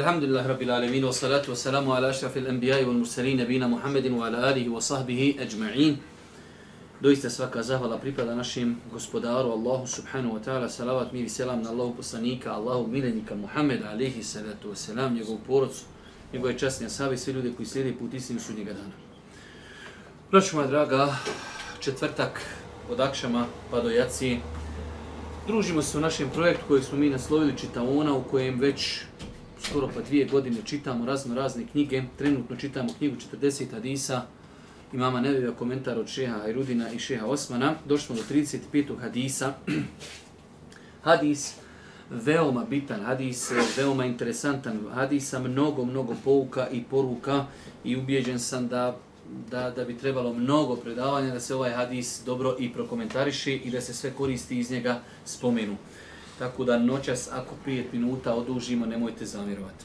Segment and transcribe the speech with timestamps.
[0.00, 4.28] Alhamdulillah rabbil alamin wa salatu wa salamu ala ashrafil anbiya'i wal mursalin nabina Muhammedin wa
[4.28, 5.98] ala alihi wa sahbihi ajma'in.
[7.02, 10.72] Doista svaka zahvala pripada našim gospodaru Allahu subhanahu wa ta'ala.
[10.72, 15.36] Salavat mir i selam na Allahu poslanika, Allahu milenika Muhammeda alihi salatu wa salam, njegov
[15.46, 15.84] porodcu,
[16.32, 18.96] njegove časne asabi, svi ljudi koji slijede put istinu sudnjega dana.
[20.30, 21.12] Braću moja draga,
[21.80, 22.40] četvrtak
[22.90, 24.38] od Akšama pa do Jaci.
[25.46, 29.04] Družimo se u našem projektu koji smo mi naslovili Čitaona u kojem već
[29.62, 32.02] skoro pa dvije godine čitamo razno razne knjige.
[32.18, 34.22] Trenutno čitamo knjigu 40 hadisa
[34.92, 37.74] imama Nevija komentar od šeha Ajrudina i šeha Osmana.
[37.84, 39.00] Došli smo do 35.
[39.00, 39.54] hadisa.
[41.02, 41.54] Hadis
[42.10, 47.46] veoma bitan hadis, veoma interesantan hadis sa mnogo, mnogo pouka i poruka
[47.84, 48.96] i ubijeđen sam da
[49.50, 53.80] da, da bi trebalo mnogo predavanja da se ovaj hadis dobro i prokomentariši i da
[53.80, 55.76] se sve koristi iz njega spomenu.
[56.40, 59.84] Tako da noćas, ako 5 minuta odužimo, nemojte zamirovati.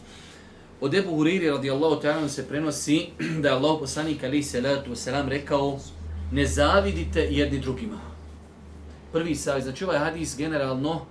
[0.81, 3.07] Od Ebu Huriri radijallahu ta'ala se prenosi
[3.41, 5.79] da je Allah poslanik ali se salatu wasalam rekao
[6.31, 7.99] ne zavidite jedni drugima.
[9.11, 11.05] Prvi savjet, znači ovaj hadis generalno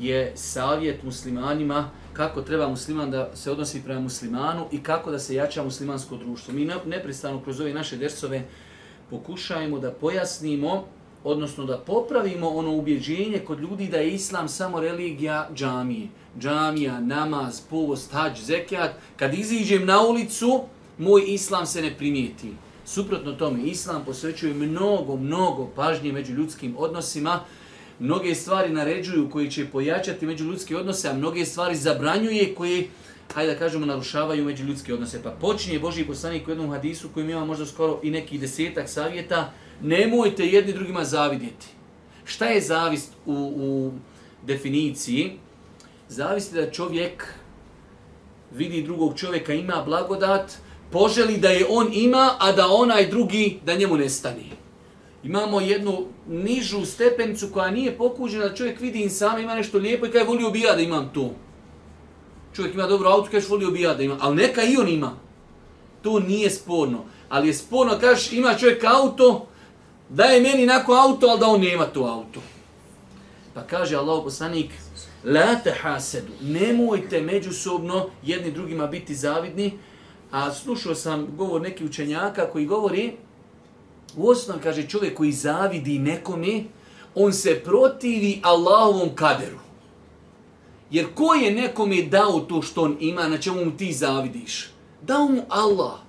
[0.00, 5.34] je savjet muslimanima kako treba musliman da se odnosi prema muslimanu i kako da se
[5.34, 6.54] jača muslimansko društvo.
[6.54, 8.42] Mi neprestano kroz ove naše dersove
[9.10, 10.84] pokušajemo da pojasnimo
[11.28, 16.08] odnosno da popravimo ono ubjeđenje kod ljudi da je islam samo religija džamije.
[16.38, 18.90] Džamija, namaz, post, hađ, zekijat.
[19.16, 20.62] Kad iziđem na ulicu,
[20.98, 22.52] moj islam se ne primijeti.
[22.84, 27.40] Suprotno tome, islam posvećuje mnogo, mnogo pažnje među ljudskim odnosima.
[27.98, 32.88] Mnoge stvari naređuju koji će pojačati među ljudske odnose, a mnoge stvari zabranjuje koji,
[33.34, 35.22] hajde da kažemo, narušavaju među ljudske odnose.
[35.22, 39.52] Pa počinje Boži poslanik u jednom hadisu koji ima možda skoro i neki desetak savjeta,
[39.82, 41.66] nemojte jedni drugima zavidjeti.
[42.24, 43.92] Šta je zavist u, u
[44.46, 45.32] definiciji?
[46.08, 47.34] Zavist je da čovjek
[48.52, 50.52] vidi drugog čovjeka, ima blagodat,
[50.90, 54.58] poželi da je on ima, a da onaj drugi da njemu nestane.
[55.24, 60.06] Imamo jednu nižu stepenicu koja nije pokuđena, da čovjek vidi insana, sam ima nešto lijepo
[60.06, 61.34] i kaj volio bi ja da imam to.
[62.54, 65.16] Čovjek ima dobro auto, kaj volio bi ja da imam, ali neka i on ima.
[66.02, 67.04] To nije sporno.
[67.28, 69.46] Ali je sporno, kažeš, ima čovjek auto,
[70.08, 72.40] daje meni nako auto, ali da on nema to auto.
[73.54, 74.70] Pa kaže Allah poslanik,
[75.24, 79.72] la te hasedu, nemojte međusobno jedni drugima biti zavidni,
[80.30, 83.12] a slušao sam govor neki učenjaka koji govori,
[84.16, 86.64] u osnovi kaže čovjek koji zavidi nekome,
[87.14, 89.58] on se protivi Allahovom kaderu.
[90.90, 94.70] Jer ko je nekome dao to što on ima, na čemu mu ti zavidiš?
[95.02, 96.07] Dao mu Allah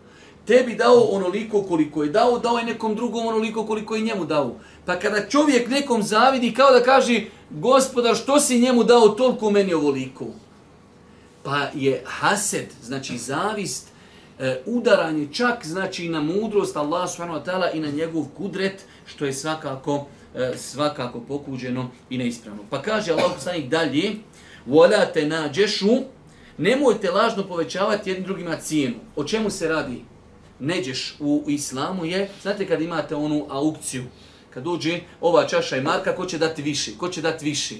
[0.48, 4.54] tebi dao onoliko koliko je dao, dao je nekom drugom onoliko koliko je njemu dao.
[4.86, 7.20] Pa kada čovjek nekom zavidi, kao da kaže,
[7.50, 10.26] gospodar, što si njemu dao toliko meni ovoliko?
[11.42, 13.88] Pa je hased, znači zavist,
[14.38, 19.24] e, udaranje čak znači na mudrost Allah subhanahu wa ta'ala i na njegov kudret, što
[19.24, 22.62] je svakako e, svakako pokuđeno i neispravno.
[22.70, 24.12] Pa kaže Allah poslanik dalje,
[24.68, 26.02] وَلَا تَنَاđešu,
[26.58, 28.96] nemojte lažno povećavati jednim drugima cijenu.
[29.16, 30.04] O čemu se radi?
[30.59, 34.03] Neđeš u islamu je, znate kad imate onu aukciju,
[34.49, 37.75] kad dođe ova čaša i marka, ko će dati više, ko će dati više.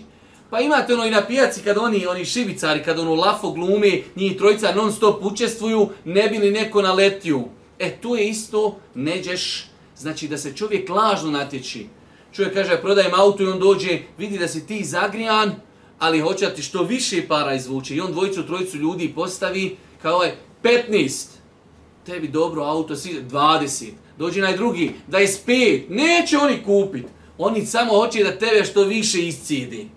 [0.49, 4.37] Pa imate ono i na pijaci kad oni, oni šibicari, kad ono lafo glume, njih
[4.37, 7.39] trojica non stop učestvuju, ne bi li neko naletio.
[7.79, 9.67] E, tu je isto, neđeš,
[9.97, 11.87] znači da se čovjek lažno natječi.
[12.33, 15.55] Čovjek kaže, prodajem auto i on dođe, vidi da si ti zagrijan,
[15.99, 17.95] ali hoće ti što više para izvuče.
[17.95, 21.38] I on dvojicu, trojicu ljudi postavi kao ovaj 15
[22.09, 27.05] tebi dobro auto, si 20, dođi naj drugi, 25, neće oni kupit.
[27.37, 29.89] Oni samo hoće da tebe što više iscijedi.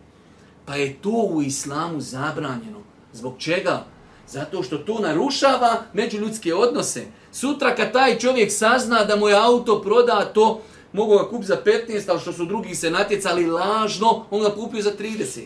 [0.65, 2.83] Pa je to u islamu zabranjeno.
[3.13, 3.85] Zbog čega?
[4.29, 7.05] Zato što to narušava međuljudske odnose.
[7.33, 10.61] Sutra kad taj čovjek sazna da mu je auto proda to,
[10.93, 14.83] mogu ga kupiti za 15, ali što su drugi se natjecali lažno, on ga kupio
[14.83, 15.41] za 30.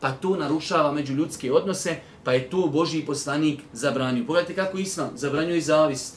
[0.00, 1.96] Pa to narušava međuljudske odnose,
[2.26, 4.24] Pa je to Božji poslanik zabranio.
[4.26, 6.16] Pogledajte kako Islam zabranjuje zavist.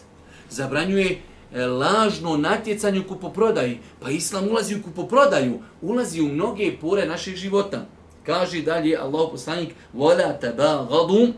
[0.50, 1.22] Zabranjuje
[1.54, 3.80] e, lažno natjecanje u kupoprodaji.
[4.00, 5.60] Pa Islam ulazi u kupoprodaju.
[5.82, 7.86] Ulazi u mnoge pore naših života.
[8.26, 11.34] Kaže dalje Allah poslanik Vola teba gadu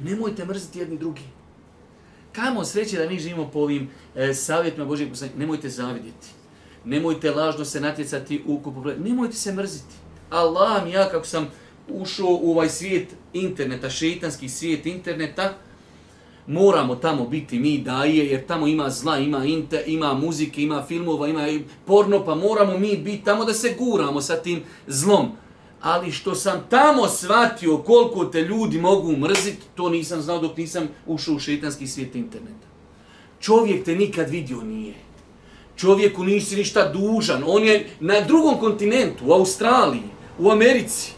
[0.00, 1.26] Nemojte mrziti jedni drugi.
[2.32, 5.38] Kamo sreće da mi živimo po ovim e, savjetima Božjeg poslanika.
[5.38, 6.28] Nemojte zavidjeti.
[6.84, 9.00] Nemojte lažno se natjecati u kupoprodaji.
[9.00, 9.94] Nemojte se mrziti.
[10.30, 11.48] Allah mi ja kako sam
[11.88, 15.54] ušao u ovaj svijet interneta, šeitanski svijet interneta,
[16.46, 21.28] moramo tamo biti mi daje, jer tamo ima zla, ima inte, ima muzike, ima filmova,
[21.28, 21.46] ima
[21.86, 25.28] porno, pa moramo mi biti tamo da se guramo sa tim zlom.
[25.80, 30.88] Ali što sam tamo shvatio koliko te ljudi mogu mrziti, to nisam znao dok nisam
[31.06, 32.66] ušao u šeitanski svijet interneta.
[33.40, 34.94] Čovjek te nikad vidio nije.
[35.76, 37.42] Čovjeku nisi ništa dužan.
[37.46, 40.02] On je na drugom kontinentu, u Australiji,
[40.40, 41.12] u Americi.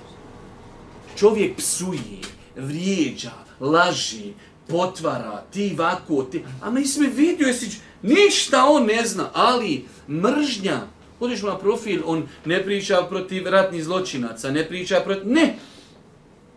[1.17, 2.21] Čovjek psuje,
[2.57, 3.31] vrijeđa,
[3.61, 4.33] laži,
[4.69, 6.45] potvara, ti vako, ti...
[6.63, 7.81] A mi smo vidio, jesi...
[8.03, 10.81] Ništa on ne zna, ali mržnja,
[11.23, 15.29] Odiš na profil, on ne priča protiv ratnih zločinaca, ne priča protiv...
[15.29, 15.55] Ne!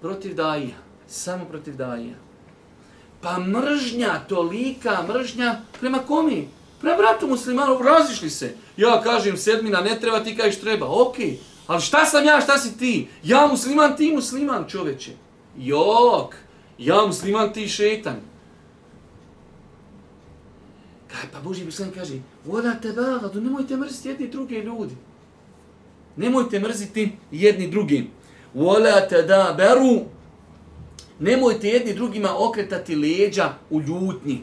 [0.02, 0.74] Protiv daja.
[1.08, 2.16] Samo protiv daja.
[3.22, 6.48] Pa mržnja, tolika mržnja, prema komi?
[6.82, 8.56] Prema bratu muslimanu, razišli se.
[8.78, 10.88] Ja kažem sedmina, ne treba, ti kažeš treba.
[10.90, 13.08] Okej, okay ali šta sam ja, šta si ti?
[13.24, 15.12] Ja musliman, ti musliman, čoveče.
[15.58, 16.36] Jok,
[16.78, 18.16] ja musliman, ti šetan.
[21.08, 24.96] Kaj, pa Boži Bislan kaže, voda te bagadu, nemojte mrziti jedni druge ljudi.
[26.16, 28.10] Nemojte mrziti jedni drugi.
[28.54, 30.06] Vola te da beru,
[31.20, 34.42] nemojte jedni drugima okretati leđa u ljutnji.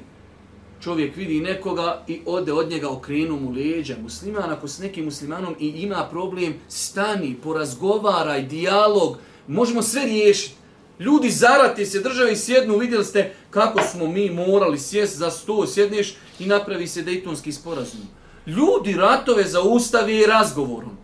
[0.82, 3.96] Čovjek vidi nekoga i ode od njega okrenu mu leđa.
[4.02, 10.54] Musliman, ako s nekim muslimanom i ima problem, stani, porazgovaraj, dijalog, možemo sve riješiti.
[11.00, 16.14] Ljudi zarati se, države sjednu, vidjeli ste kako smo mi morali sjest za sto, sjedneš
[16.38, 18.00] i napravi se dejtonski sporazum.
[18.46, 20.96] Ljudi ratove zaustavi razgovorom.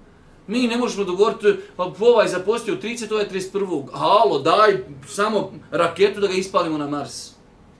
[0.47, 3.87] Mi ne možemo dogovoriti, pa ovaj zapostio 30, ovaj 31.
[3.93, 7.38] Halo, daj samo raketu da ga ispalimo na Mars.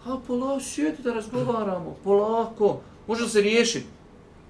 [0.09, 3.87] A polako, sjeti da razgovaramo, polako, može se riješiti.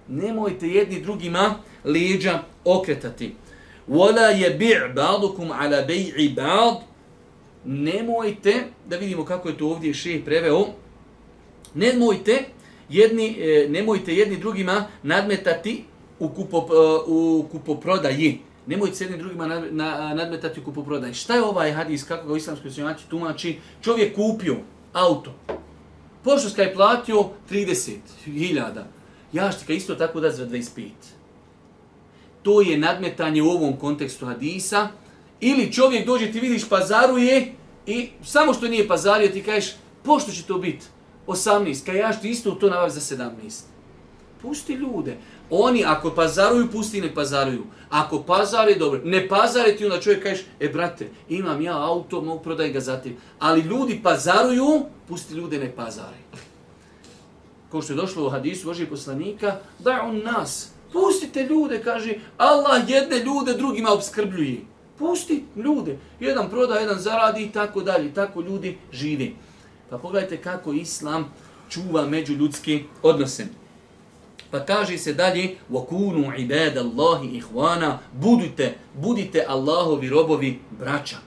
[0.08, 3.34] Nemojte jedni drugima leđa okretati.
[3.88, 6.76] Wala yabi' ba'dukum ala bay'i ba'd
[7.64, 8.54] nemojte,
[8.88, 10.66] da vidimo kako je to ovdje šejh preveo,
[11.74, 12.44] nemojte
[12.88, 15.84] jedni, e, nemojte jedni drugima nadmetati
[16.18, 16.74] u, kupo, e,
[17.06, 18.40] u kupoprodaji.
[18.66, 19.46] Nemojte se jedni drugima
[20.14, 21.14] nadmetati u kupoprodaji.
[21.14, 23.58] Šta je ovaj hadis, kako ga islamski učenjaci tumači?
[23.82, 24.56] Čovjek kupio
[24.92, 25.34] auto.
[26.24, 28.82] Pošto je platio 30.000.
[29.32, 30.90] Ja što isto tako da za 25.
[32.42, 34.88] To je nadmetanje u ovom kontekstu hadisa.
[35.40, 37.52] Ili čovjek dođe, ti vidiš, pazaruje
[37.86, 40.86] i samo što nije pazario, ti kažeš, pošto će to biti?
[41.26, 43.30] 18, kaj ja što isto to nabavi za 17.
[44.42, 45.16] Pusti ljude.
[45.50, 47.64] Oni ako pazaruju, pusti ne pazaruju.
[47.90, 49.00] Ako pazare, dobro.
[49.04, 53.00] Ne pazare ti onda čovjek kažeš, e brate, imam ja auto, mogu prodaj ga za
[53.00, 53.16] tim.
[53.38, 56.16] Ali ljudi pazaruju, pusti ljude ne pazare.
[57.70, 62.82] Ko što je došlo u hadisu Božih poslanika, da on nas, pustite ljude, kaže, Allah
[62.88, 64.60] jedne ljude drugima obskrbljuje.
[64.98, 65.98] Pusti ljude.
[66.20, 68.14] Jedan proda, jedan zaradi i tako dalje.
[68.14, 69.36] Tako ljudi živi.
[69.90, 71.32] Pa pogledajte kako Islam
[71.68, 73.46] čuva među ljudske odnose.
[74.51, 81.17] Pa kaže se dalje وَكُونُوا عِبَادَ اللَّهِ إِحْوَانَ Budite, budite Allahovi robovi braća.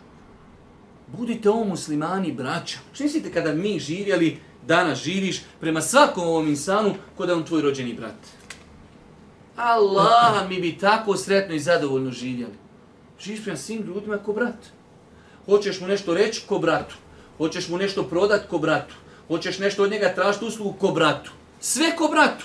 [1.07, 2.79] Budite o muslimani braća.
[2.93, 7.63] Što mislite kada mi živjeli, danas živiš prema svakom ovom insanu kod je on tvoj
[7.63, 8.21] rođeni brat?
[9.57, 12.55] Allah mi bi tako sretno i zadovoljno živjeli.
[13.21, 14.59] Živiš prema svim ljudima ko brat.
[15.47, 16.95] Hoćeš mu nešto reći ko bratu.
[17.39, 18.95] Hoćeš mu nešto prodati ko bratu.
[19.29, 21.31] Hoćeš nešto od njega tražiti uslugu ko bratu.
[21.61, 22.45] Sve ko bratu.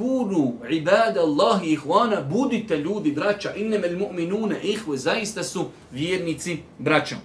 [0.00, 7.16] Kunu ibada Allahi ihvana, budite ljudi, braća, inneme il mu'minune ihve, zaista su vjernici, braća.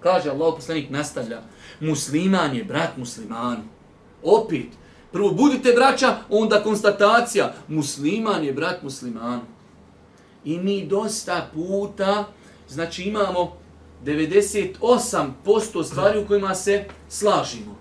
[0.00, 1.42] Kaže Allah poslanik, nastavlja,
[1.80, 3.56] musliman je brat musliman.
[4.22, 4.66] Opet,
[5.12, 9.40] prvo budite braća, onda konstatacija, musliman je brat musliman.
[10.44, 12.24] I mi dosta puta,
[12.68, 13.56] znači imamo
[14.04, 17.76] 98% stvari u kojima se slažimo.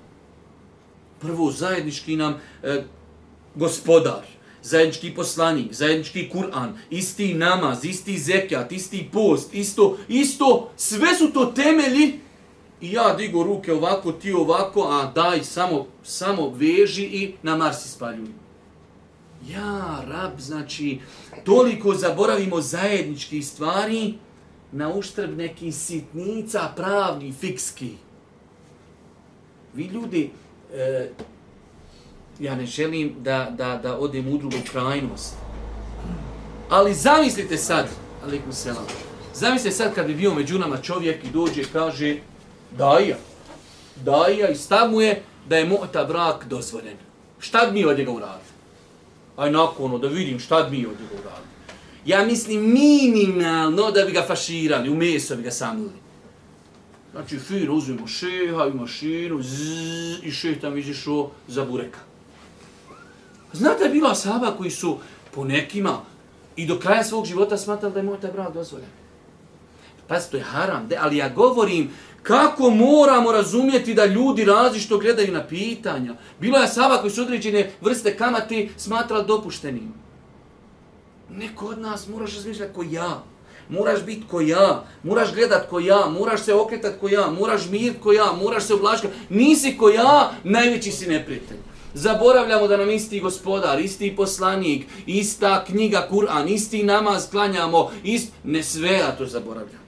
[1.19, 2.83] Prvo, zajednički nam e,
[3.55, 4.25] gospodar,
[4.63, 11.45] zajednički poslanik, zajednički Kur'an, isti namaz, isti zekjat, isti post, isto, isto, sve su to
[11.45, 12.19] temelji
[12.81, 17.85] i ja digo ruke ovako, ti ovako, a daj, samo, samo veži i na Mars
[17.85, 18.27] ispaljuj.
[19.49, 20.99] Ja, rab, znači,
[21.43, 24.13] toliko zaboravimo zajednički stvari
[24.71, 27.91] na uštrb nekih sitnica pravni, fikski.
[29.73, 30.29] Vi ljudi,
[30.73, 31.09] e,
[32.39, 35.35] ja ne želim da, da, da odem u drugu krajnost.
[36.69, 37.87] Ali zamislite sad,
[38.25, 38.85] alikum selam,
[39.33, 42.17] zamislite sad kad bi bio među nama čovjek i dođe i kaže,
[42.77, 43.17] daja,
[43.95, 46.97] daja i stav mu je da je mota brak dozvoljen.
[47.39, 48.55] Šta bi mi od njega uradili?
[49.37, 51.45] Aj nakon ono, da vidim šta bi mi od njega uradili.
[52.05, 56.05] Ja mislim minimalno da bi ga faširali, u meso bi ga samili.
[57.11, 61.99] Znači, fino uzmemo šeha i mašinu, zzz, i šeh tam izišao za bureka.
[63.55, 64.97] Znate, bila saba koji su
[65.31, 66.01] po nekima
[66.55, 68.87] I do kraja svog života smatrali da je moj taj brak dozvoljen.
[70.07, 71.89] Pa to je haram, de, ali ja govorim
[72.23, 76.13] kako moramo razumjeti da ljudi različito gledaju na pitanja.
[76.39, 79.93] Bilo je saba koji su određene vrste kamati smatrali dopuštenim.
[81.29, 83.23] Neko od nas moraš razmišljati ko ja.
[83.69, 87.93] Moraš biti ko ja, moraš gledat ko ja, moraš se okretat ko ja, moraš mir
[88.03, 89.13] ko ja, moraš se oblaškati.
[89.29, 91.74] Nisi ko ja, najveći si neprijatelj.
[91.95, 98.31] Zaboravljamo da nam isti gospodar, isti poslanik, ista knjiga Kur'an, isti namaz klanjamo, ist...
[98.43, 99.85] ne sve ja to zaboravljamo.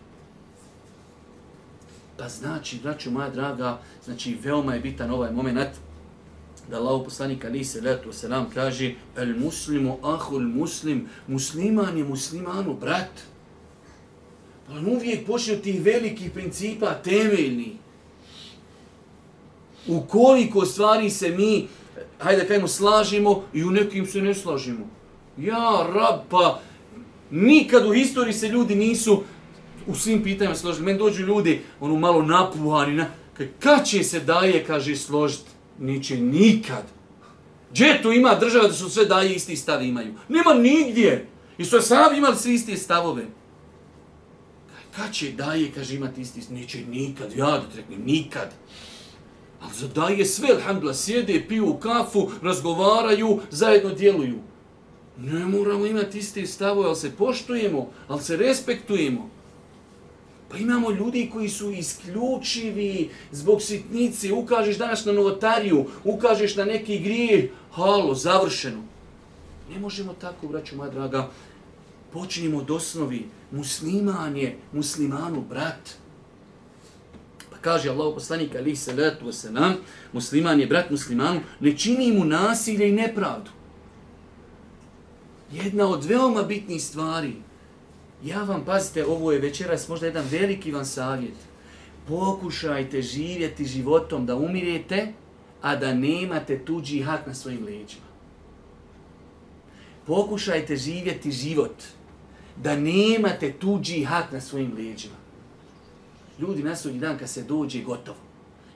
[2.18, 5.70] Pa znači, braću moja draga, znači veoma je bitan ovaj moment
[6.70, 12.04] da Allah poslanik ali se letu se nam kaže el muslimu ahul muslim, musliman je
[12.04, 13.12] muslimanu brat.
[14.68, 17.78] Pa on uvijek počne od tih velikih principa temeljni.
[19.88, 21.68] U koliko stvari se mi,
[22.20, 24.90] hajde kajmo, slažimo i u nekim se ne slažimo.
[25.38, 26.60] Ja, rab, pa
[27.32, 29.24] nikad u historiji se ljudi nisu
[29.88, 30.86] u svim pitanjima složili.
[30.86, 33.06] Meni dođu ljudi, ono malo napuhani, na,
[33.60, 35.50] kad će se daje, kaže, složiti?
[35.80, 36.84] Niće nikad.
[37.72, 40.14] Gdje tu ima država da su sve daje isti stav imaju?
[40.30, 41.28] Nema nigdje.
[41.58, 43.26] I su sami imali svi isti stavove.
[44.96, 46.56] Kad će daje, kaže, imati isti stav?
[46.58, 47.34] Niće nikad.
[47.36, 48.54] Ja da treknem, nikad.
[49.62, 54.40] Ali zadaje sve, alhamdulillah, sjede, piju kafu, razgovaraju, zajedno djeluju.
[55.18, 59.30] Ne moramo imati iste stavove, ali se poštujemo, ali se respektujemo.
[60.50, 64.34] Pa imamo ljudi koji su isključivi zbog sitnice.
[64.34, 68.84] Ukažeš danas na novotariju, ukažeš na neki grijeh, halo, završeno.
[69.74, 71.30] Ne možemo tako, braću moja draga.
[72.14, 73.26] Počinjemo od osnovi.
[73.52, 75.98] Musliman je muslimanu brat.
[77.58, 79.82] Pa kaže Allah poslanik alih salatu wasalam,
[80.14, 83.52] musliman je brat muslimanu, ne čini mu nasilje i nepravdu.
[85.52, 87.34] Jedna od veoma bitnih stvari–
[88.24, 91.36] Ja vam, pazite, ovo je večeras možda jedan veliki vam savjet.
[92.08, 95.14] Pokušajte živjeti životom da umirete,
[95.62, 98.08] a da nemate tuđi hak na svojim leđima.
[100.06, 101.84] Pokušajte živjeti život
[102.56, 105.16] da nemate tuđi hak na svojim leđima.
[106.40, 108.18] Ljudi na sudnji dan kad se dođe gotovo.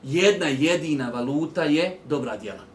[0.03, 2.71] Jedna jedina valuta je dobra djela.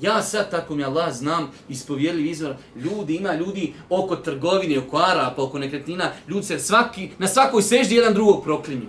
[0.00, 5.42] Ja sad, tako mi Allah znam, ispovjerili izvor, ljudi, ima ljudi oko trgovine, oko Arapa,
[5.42, 8.86] oko nekretnina, ljudi se svaki, na svakoj seždi jedan drugog proklinju.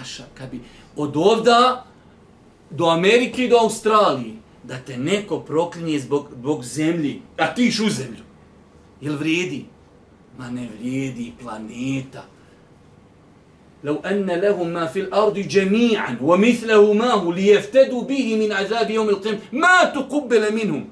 [0.00, 0.60] Aša, kad bi
[0.96, 1.84] od ovda
[2.70, 7.80] do Amerike i do Australije, da te neko proklinje zbog, zbog zemlji, a ti iš
[7.80, 8.24] u zemlju,
[9.00, 9.64] jel vrijedi?
[10.38, 12.24] Ma ne vrijedi planeta.
[13.83, 19.39] لو أن لهم ما في الأرض جميعا ومثله معه ليفتدوا به من عذاب يوم القيامة
[19.51, 20.85] ما تقبل منهم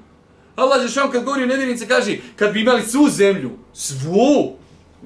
[0.56, 4.56] Allah je šan kad govori o nevjernice kaže kad bi imali svu zemlju, svu,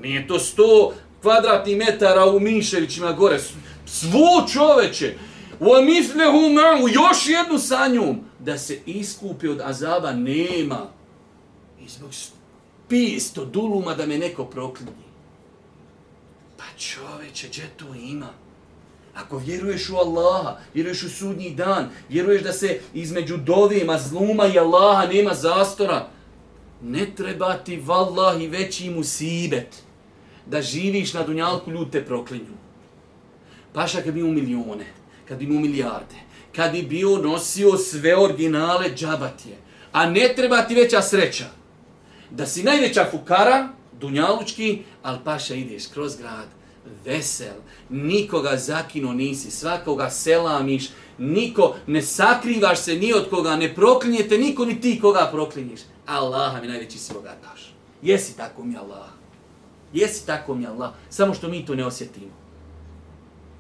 [0.03, 3.39] nije to sto kvadratnih metara u Miševićima gore,
[3.87, 5.15] svu čoveče,
[5.61, 10.89] u amitlehu ma'u, još jednu sa njom, da se iskupi od azaba nema.
[11.85, 12.11] I zbog
[12.89, 15.07] pisto duluma da me neko proklinje.
[16.82, 18.30] Čoveče, gdje to ima?
[19.16, 24.60] Ako vjeruješ u Allaha, vjeruješ u sudnji dan, vjeruješ da se između dovima, zluma i
[24.60, 26.08] Allaha nema zastora,
[26.82, 29.84] ne treba ti vallahi veći musibet
[30.46, 32.58] da živiš na dunjalku ljudi te proklinju.
[33.74, 34.86] Paša kad bi u milijone,
[35.28, 36.16] kad bi u milijarde,
[36.56, 39.58] kad bi bio nosio sve originale džabatije,
[39.92, 41.46] a ne treba ti veća sreća
[42.30, 43.70] da si najveća fukara,
[44.00, 46.61] dunjalučki, ali paša ideš kroz grad,
[47.06, 47.56] vesel,
[47.90, 54.66] nikoga zakino nisi, svakoga selamiš, niko, ne sakrivaš se ni od koga, ne proklinjete niko
[54.66, 55.80] ni ti koga proklinješ.
[56.06, 57.74] Allaha mi najveći si bogataš.
[58.02, 59.10] Jesi tako mi Allah.
[59.94, 60.92] Jesi tako mi Allah.
[61.10, 62.42] Samo što mi to ne osjetimo.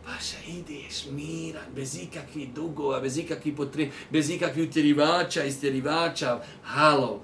[0.05, 6.39] Paša, ideš miran, bez ikakvih dugova, bez ikakvih potreba, bez ikakvih utjerivača, istjerivača.
[6.63, 7.21] Halo,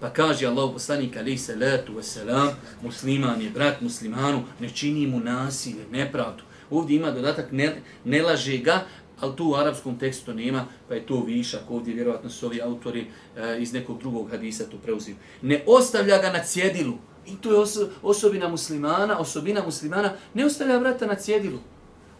[0.00, 5.84] Pa kaže Allah poslanik alaih salatu wasalam, musliman je brat muslimanu, ne čini mu nasilje,
[5.92, 6.42] nepravdu.
[6.70, 8.86] Ovdje ima dodatak, ne, ne laže ga,
[9.20, 11.70] ali tu u arapskom tekstu nema, pa je to višak.
[11.70, 15.16] Ovdje vjerovatno su ovi autori e, iz nekog drugog hadisa to preuzim.
[15.42, 16.94] Ne ostavlja ga na cjedilu.
[17.26, 21.58] I to je oso, osobina muslimana, osobina muslimana, ne ostavlja brata na cjedilu.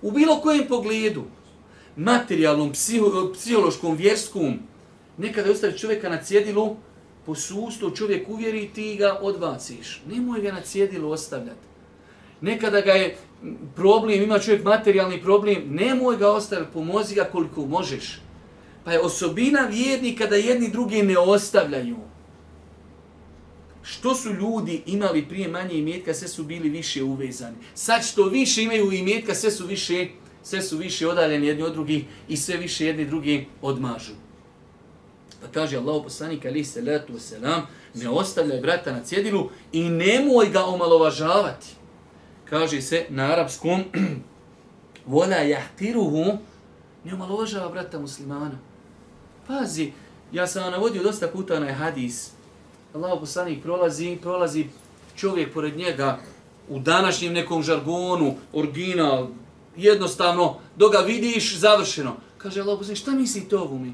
[0.02, 1.24] U bilo kojem pogledu,
[1.96, 4.58] materijalnom, psiho, psihološkom, vjerskom,
[5.18, 6.76] nekada ostavi čovjeka na cjedilu,
[7.30, 10.02] posustu čovjek uvjeri ti ga odbaciš.
[10.06, 11.66] Nemoj ga na cjedilu ostavljati.
[12.40, 13.16] Nekada ga je
[13.76, 18.20] problem, ima čovjek materijalni problem, nemoj ga ostavljati, pomozi ga koliko možeš.
[18.84, 21.96] Pa je osobina vjernika da jedni drugi ne ostavljaju.
[23.82, 27.56] što su ljudi imali prije manje imetka, sve su bili više uvezani.
[27.74, 30.06] Sad što više imaju imetka, sve su više,
[30.42, 34.12] sve su više odaljeni jedni od drugih i sve više jedni drugi odmažu.
[35.40, 40.48] Pa kaže Allah poslanik ali se letu selam, ne ostavljaj brata na cjedilu i nemoj
[40.48, 41.66] ga omalovažavati.
[42.44, 43.84] Kaže se na arapskom,
[45.06, 46.38] vola jahtiruhu,
[47.04, 48.58] ne omalovažava brata muslimana.
[49.46, 49.92] Pazi,
[50.32, 52.30] ja sam vam navodio dosta puta onaj hadis.
[52.94, 54.66] Allah poslanik prolazi, prolazi
[55.16, 56.18] čovjek pored njega
[56.68, 59.28] u današnjem nekom žargonu, original,
[59.76, 62.16] jednostavno, dok ga vidiš, završeno.
[62.38, 63.92] Kaže Allah poslanik, šta mislite ovo mi?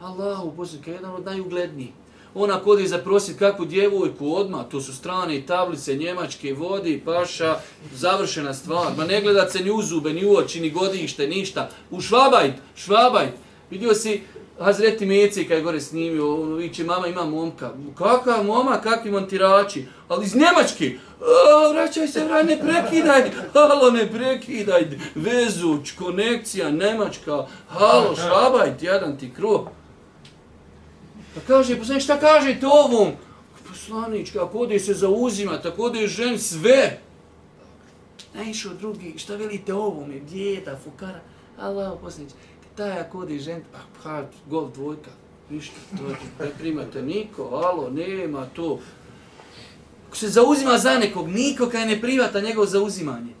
[0.00, 1.90] Allahu poslanik, jedan od najuglednijih.
[2.34, 7.56] Ona kodi za prosit kakvu djevojku odmah, to su strane tablice, njemačke, vodi, paša,
[7.94, 8.86] završena stvar.
[8.96, 11.70] Ma ne gledat se ni u zube, ni u oči, ni godište, ništa.
[11.90, 13.32] U švabajt, švabajt.
[13.70, 14.22] Vidio si
[14.58, 17.72] Hazreti Meci kaj gore snimio, ono, viće, mama ima momka.
[17.98, 19.86] Kakav moma, kakvi montirači?
[20.08, 20.98] Ali iz Njemačke.
[21.20, 23.30] O, vraćaj se, vraj, ne prekidaj.
[23.52, 24.88] Halo, ne prekidaj.
[25.14, 27.46] Vezuć, konekcija, Njemačka.
[27.68, 29.60] Halo, švabajt, jadan ti kruh.
[31.38, 33.12] Pa kaže, poslanik, šta kaže to ovom?
[33.68, 37.00] Poslanić, kako ode se zauzima, tako ode žen sve.
[38.34, 41.20] Naišao drugi, šta velite ovom, je djeda, fukara.
[41.58, 42.32] Allah, poslanić,
[42.76, 45.10] taj ako ode žen, pa, pa, gol dvojka.
[45.50, 46.02] Ništa, to
[46.44, 48.80] ne primate niko, alo, nema to.
[50.08, 53.32] Ako se zauzima za nekog, niko kaj ne privata njegov zauzimanje.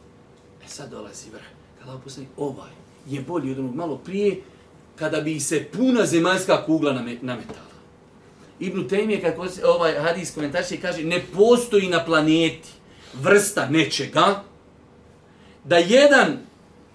[0.64, 1.44] E sad dolazi vrh.
[1.78, 2.70] Kada poslanik, ovaj
[3.06, 4.42] je bolji od onog malo prije,
[4.96, 7.68] kada bi se puna zemaljska kugla nametala.
[8.60, 12.68] Ibn Taymi kako ovaj hadis komentarši kaže ne postoji na planeti
[13.14, 14.44] vrsta nečega
[15.64, 16.38] da jedan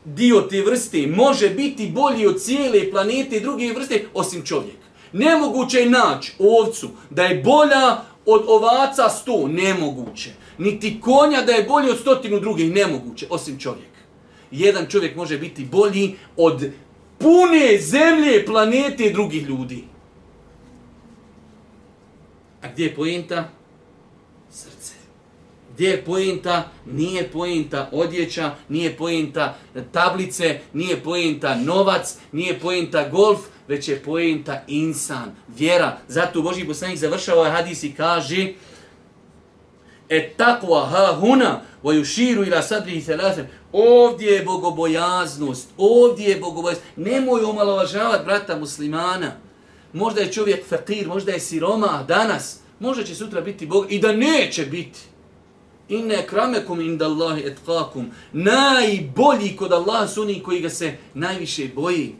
[0.05, 4.75] dio te vrste može biti bolji od cijele planete i druge vrste osim čovjek.
[5.13, 10.29] Nemoguće je naći ovcu da je bolja od ovaca sto, nemoguće.
[10.57, 13.93] Niti konja da je bolji od stotinu drugih, nemoguće, osim čovjek.
[14.51, 16.71] Jedan čovjek može biti bolji od
[17.17, 19.83] pune zemlje, planete i drugih ljudi.
[22.63, 23.49] A gdje je pojenta?
[24.51, 24.93] Srce.
[25.73, 26.69] Gdje je pojenta?
[26.85, 29.55] Nije pojenta odjeća, nije pojenta
[29.91, 35.97] tablice, nije pojenta novac, nije pojenta golf, već je pojenta insan, vjera.
[36.07, 38.53] Zato Boži poslanik završava ovaj hadis i kaže
[40.09, 46.87] Et takva ha huna wa yushiru ila sadri thalatha ovdje je bogobojaznost ovdje je bogobojaznost
[46.95, 49.31] nemoj omalovažavati brata muslimana
[49.93, 54.11] možda je čovjek fakir, možda je siroma danas, možda će sutra biti Bog i da
[54.11, 54.99] neće biti.
[55.89, 58.11] Inne kramekum inda Allahi etkakum.
[58.33, 62.15] Najbolji kod Allaha su oni koji ga se najviše boji.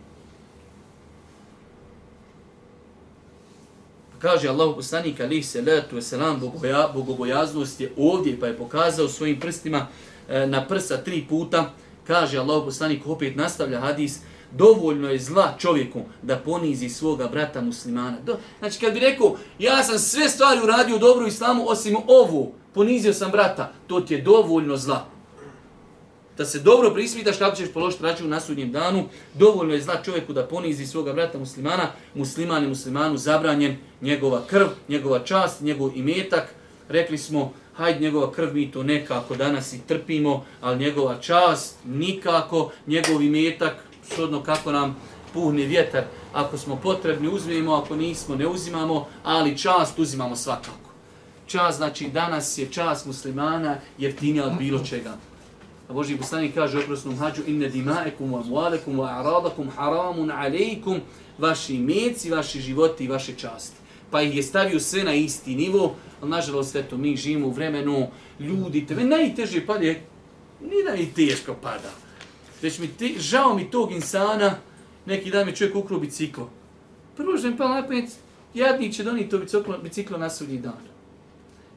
[4.12, 9.40] Pa kaže Allah poslanik alaihi salatu wasalam, bogoja, bogobojaznost je ovdje, pa je pokazao svojim
[9.40, 9.88] prstima
[10.30, 11.74] e, na prsa tri puta.
[12.08, 14.20] Kaže Allah poslanik, opet nastavlja hadis,
[14.58, 18.18] dovoljno je zla čovjeku da ponizi svoga brata muslimana.
[18.26, 22.54] Do, znači kad bi rekao, ja sam sve stvari uradio u dobru islamu osim ovu,
[22.74, 25.06] ponizio sam brata, to ti je dovoljno zla.
[26.38, 30.34] Da se dobro prisvitaš kako ćeš položiti račun na sudnjem danu, dovoljno je zla čovjeku
[30.34, 36.56] da ponizi svoga brata muslimana, musliman je muslimanu zabranjen njegova krv, njegova čast, njegov imetak.
[36.90, 42.72] Rekli smo, hajde njegova krv mi to nekako danas i trpimo, ali njegova čast nikako,
[42.88, 43.76] njegov imetak
[44.12, 44.96] shodno kako nam
[45.34, 46.04] puhni vjetar.
[46.34, 50.90] Ako smo potrebni, uzmemo, ako nismo, ne uzimamo, ali čast uzimamo svakako.
[51.48, 55.18] Čast, znači, danas je čast muslimana jeftinija od bilo čega.
[55.90, 61.02] A Boži poslanik kaže u oprosnom hađu inne dimaekum wa mualekum wa aradakum haramun alejkum
[61.38, 63.76] vaši meci, vaši životi i vaše časti.
[64.12, 68.08] Pa ih je stavio sve na isti nivo, ali nažalost, eto, mi živimo u vremenu,
[68.40, 69.86] ljudi, tebe najteže pada,
[70.62, 72.03] ni da i teško pada
[72.64, 74.56] već mi ti, žao mi tog insana,
[75.06, 76.50] neki dan mi čovjek ukruo biciklo.
[77.18, 78.10] Prvo što mi palo na pamet,
[78.54, 80.94] jadnik će doniti to biciklo, biciklo na sudnji dan.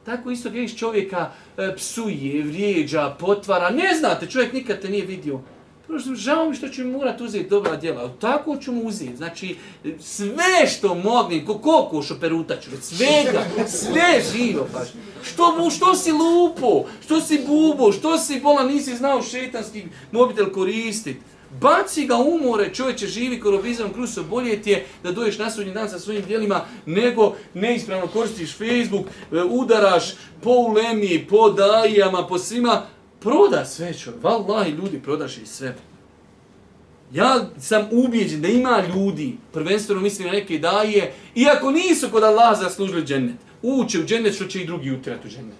[0.05, 5.39] Tako isto gledaš čovjeka e, psuje, vrijeđa, potvara, ne znate, čovjek nikad te nije vidio.
[5.87, 9.15] Prvo što žao mi što ću mi morat uzeti dobra djela, tako ću mu uzeti.
[9.17, 9.55] Znači,
[9.99, 14.87] sve što mognem, ko kokoš operutaću, svega, sve živo baš.
[15.23, 20.51] Što, mu, što si lupo, što si bubo, što si bola, nisi znao šetanski mobitel
[20.51, 21.21] koristiti.
[21.61, 25.73] Baci ga u more, čovječe živi korobizam kruso, bolje ti je da doješ na sudnji
[25.73, 32.37] dan sa svojim dijelima, nego neispravno koristiš Facebook, e, udaraš po ulemi, po dajama, po
[32.39, 32.85] svima,
[33.27, 34.23] proda sve čovjek.
[34.23, 35.75] Wallahi ljudi prodaš i sve.
[37.13, 42.55] Ja sam ubijeđen da ima ljudi, prvenstveno mislim na neke daje, iako nisu kod Allaha
[42.55, 45.55] zaslužili džennet, uće u džennet što će i drugi utirati u džennet.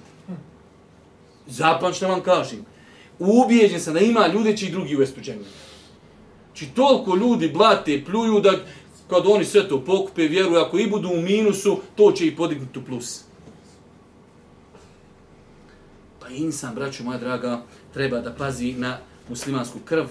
[1.48, 2.66] Zapam što vam kažem.
[3.20, 5.48] Ubijeđen sam da ima ljude će i drugi uvesti u džennet.
[6.54, 8.52] Či toliko ljudi blate, pljuju da
[9.10, 12.80] kad oni sve to pokupe, vjeruju, ako i budu u minusu, to će i podignuti
[12.80, 13.27] u plus.
[16.28, 17.62] Pa insan, braćo moja draga,
[17.94, 18.98] treba da pazi na
[19.30, 20.06] muslimansku krv,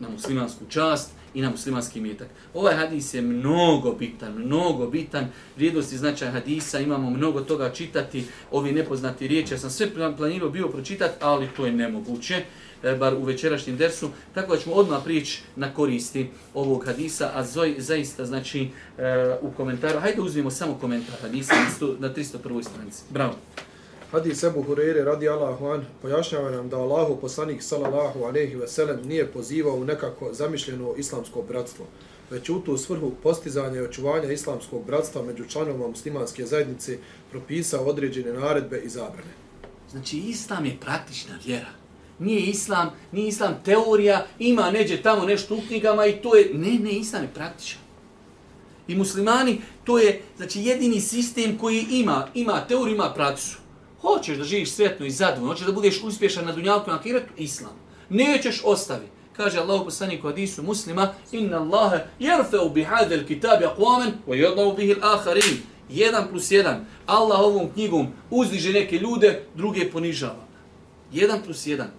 [0.00, 2.28] na muslimansku čast i na muslimanski mjetak.
[2.54, 5.26] Ovaj hadis je mnogo bitan, mnogo bitan.
[5.56, 9.54] Vrijednosti značaj hadisa, imamo mnogo toga čitati, ovi nepoznati riječi.
[9.54, 12.44] Ja sam sve planirao bio pročitati, ali to je nemoguće,
[12.82, 14.10] e, bar u večerašnjem dersu.
[14.34, 19.50] Tako da ćemo odmah prići na koristi ovog hadisa, a zoj, zaista znači e, u
[19.50, 20.00] komentaru.
[20.00, 21.54] Hajde uzmimo samo komentar hadisa
[21.98, 22.62] na 301.
[22.62, 23.02] stranici.
[23.10, 23.34] Bravo.
[24.12, 29.00] Hadis Ebu Hureyre radi Allahu an pojašnjava nam da Allahu poslanik sallallahu alaihi ve sellem
[29.06, 31.86] nije pozivao u nekako zamišljeno islamsko bratstvo,
[32.30, 36.98] već u tu svrhu postizanja i očuvanja islamskog bratstva među članovima muslimanske zajednice
[37.30, 39.30] propisao određene naredbe i zabrane.
[39.90, 41.70] Znači, islam je praktična vjera.
[42.18, 46.50] Nije islam, nije islam teorija, ima neđe tamo nešto u knjigama i to je...
[46.54, 47.80] Ne, ne, islam je praktičan.
[48.88, 53.59] I muslimani, to je znači jedini sistem koji ima, ima teoriju, ima prakticu.
[54.00, 57.32] Hoćeš da živiš svetno i zadovoljno, hoćeš da budeš uspješan na dunjalku i na kiretu,
[57.36, 57.72] islam.
[58.08, 59.06] Nećeš ostavi.
[59.36, 65.04] Kaže Allah poslaniku hadisu muslima, inna Allahe jerfeu bi hadel kitabi akvamen, wa yadavu bihil
[65.04, 65.62] aharin.
[65.88, 66.86] Jedan plus jedan.
[67.06, 70.44] Allah ovom knjigom uzdiže neke ljude, druge ponižava.
[71.12, 71.90] Jedan plus jedan.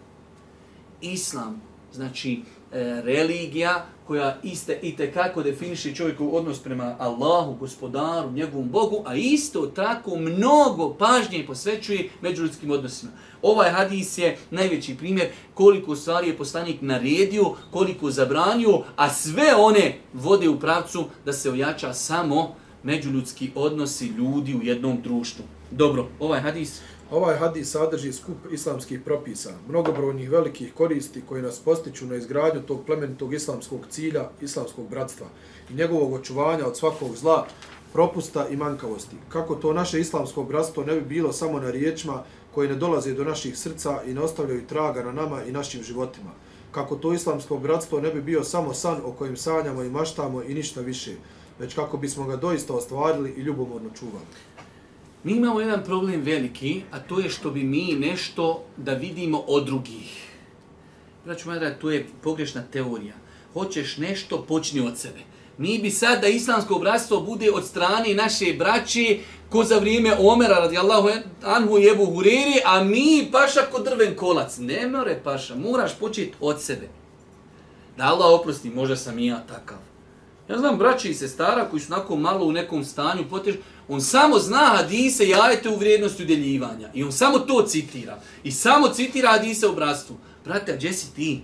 [1.01, 1.61] Islam,
[1.93, 2.41] znači
[2.73, 9.15] e, religija koja iste i te kako definiše odnos prema Allahu, gospodaru, njegovom Bogu, a
[9.15, 13.11] isto tako mnogo pažnje posvećuje međuljudskim odnosima.
[13.41, 19.97] Ovaj hadis je najveći primjer koliko stvari je poslanik naredio, koliko zabranio, a sve one
[20.13, 25.45] vode u pravcu da se ojača samo međuljudski odnosi ljudi u jednom društvu.
[25.71, 26.81] Dobro, ovaj hadis
[27.11, 32.85] Ovaj hadis sadrži skup islamskih propisa, mnogobrojnih velikih koristi koji nas postiču na izgradnju tog
[32.85, 35.27] plemenitog islamskog cilja, islamskog bratstva
[35.69, 37.47] i njegovog očuvanja od svakog zla,
[37.93, 39.15] propusta i manjkavosti.
[39.29, 43.23] Kako to naše islamsko bratstvo ne bi bilo samo na riječima koji ne dolaze do
[43.23, 46.31] naših srca i ne ostavljaju traga na nama i našim životima.
[46.71, 50.53] Kako to islamsko bratstvo ne bi bio samo san o kojem sanjamo i maštamo i
[50.53, 51.15] ništa više,
[51.59, 54.25] već kako bismo ga doista ostvarili i ljubomorno čuvali.
[55.23, 59.65] Mi imamo jedan problem veliki, a to je što bi mi nešto da vidimo od
[59.65, 60.27] drugih.
[61.25, 63.13] Braću Madra, to je pogrešna teorija.
[63.53, 65.19] Hoćeš nešto, počni od sebe.
[65.57, 70.59] Mi bi sad da islamsko bratstvo bude od strane naše braće ko za vrijeme Omera
[70.59, 71.09] radijallahu
[71.43, 74.57] anhu i Ebu Hureri, a mi paša ko drven kolac.
[74.57, 76.89] Ne more paša, moraš početi od sebe.
[77.97, 79.90] Da Allah oprosti, možda sam i ja takav.
[80.51, 83.55] Ja znam braći i sestara koji su nako malo u nekom stanju potež,
[83.87, 86.89] on samo zna hadise i ajete u vrijednosti udjeljivanja.
[86.93, 88.19] I on samo to citira.
[88.43, 90.15] I samo citira hadise u bratstvu.
[90.45, 91.41] Brate, a gdje si ti?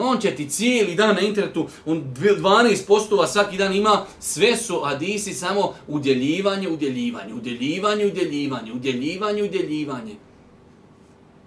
[0.00, 4.80] On će ti cijeli dan na internetu, on 12 postova svaki dan ima, sve su
[4.80, 10.14] hadisi samo udjeljivanje, udjeljivanje, udjeljivanje, udjeljivanje, udjeljivanje, udjeljivanje.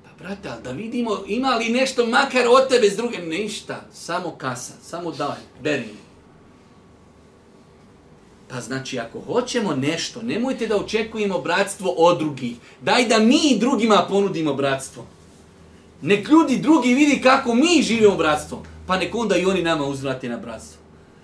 [0.03, 4.73] Pa brate, da vidimo, ima li nešto makar od tebe s druge, Ništa, samo kasa,
[4.81, 6.06] samo daj, beri.
[8.49, 12.55] Pa znači, ako hoćemo nešto, nemojte da očekujemo bratstvo od drugih.
[12.81, 15.05] Daj da mi drugima ponudimo bratstvo.
[16.01, 20.29] Nek ljudi drugi vidi kako mi živimo bratstvo, pa nek onda i oni nama uzvrati
[20.29, 20.81] na bratstvo.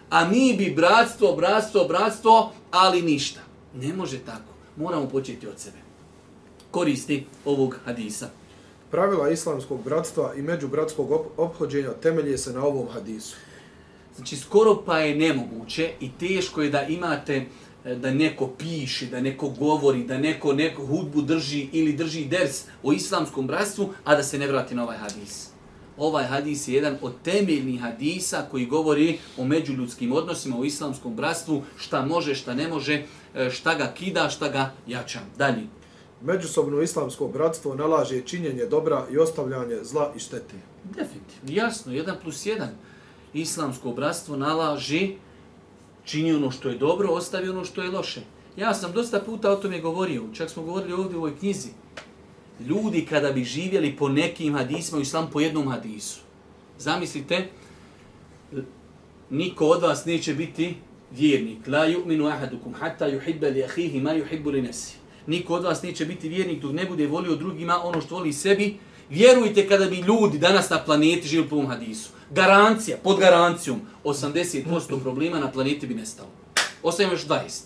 [0.10, 3.40] A mi bi bratstvo, bratstvo, bratstvo, ali ništa.
[3.76, 4.54] Ne može tako.
[4.78, 5.78] Moramo početi od sebe.
[6.72, 8.30] Koristi ovog hadisa.
[8.92, 13.36] Pravila islamskog bratstva i međubratskog ophođenja temelje se na ovom hadisu.
[14.16, 17.46] Znači, skoro pa je nemoguće i teško je da imate
[17.86, 22.64] e, da neko piše, da neko govori, da neko neko hudbu drži ili drži ders
[22.84, 25.48] o islamskom bratstvu, a da se ne vrati na ovaj hadis.
[25.98, 31.64] Ovaj hadis je jedan od temeljnih hadisa koji govori o međuljudskim odnosima, o islamskom bratstvu,
[31.78, 33.04] šta može, šta ne može,
[33.36, 35.20] e, šta ga kida, šta ga jača.
[35.38, 35.68] Dalje.
[36.22, 40.56] Međusobno islamsko bratstvo nalaže činjenje dobra i ostavljanje zla i štete.
[40.84, 42.70] Definitivno, jasno, jedan plus jedan
[43.34, 45.16] islamsko bratstvo nalaži
[46.06, 48.22] čini ono što je dobro, ostavi ono što je loše.
[48.58, 51.70] Ja sam dosta puta o tome govorio, čak smo govorili ovdje u ovoj knjizi.
[52.60, 56.20] Ljudi kada bi živjeli po nekim hadisima, islam po jednom hadisu.
[56.80, 57.48] Zamislite,
[59.30, 60.76] niko od vas neće biti
[61.12, 61.68] vjernik.
[61.68, 64.96] La yu'minu ahadukum hatta yuhibba li akhihi ma yuhibbu li nafsi.
[65.28, 68.78] Niko od vas neće biti vjernik dok ne bude volio drugima ono što voli sebi
[69.10, 72.10] Vjerujte kada bi ljudi danas na planeti živjeli po ovom hadisu.
[72.32, 76.30] Garancija, pod garancijom, 80% problema na planeti bi nestalo.
[76.84, 77.62] Ostaje još 20.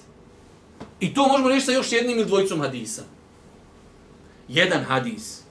[0.99, 3.03] I to možemo riješiti sa još jednim ili dvojicom hadisa.
[4.47, 5.41] Jedan hadis.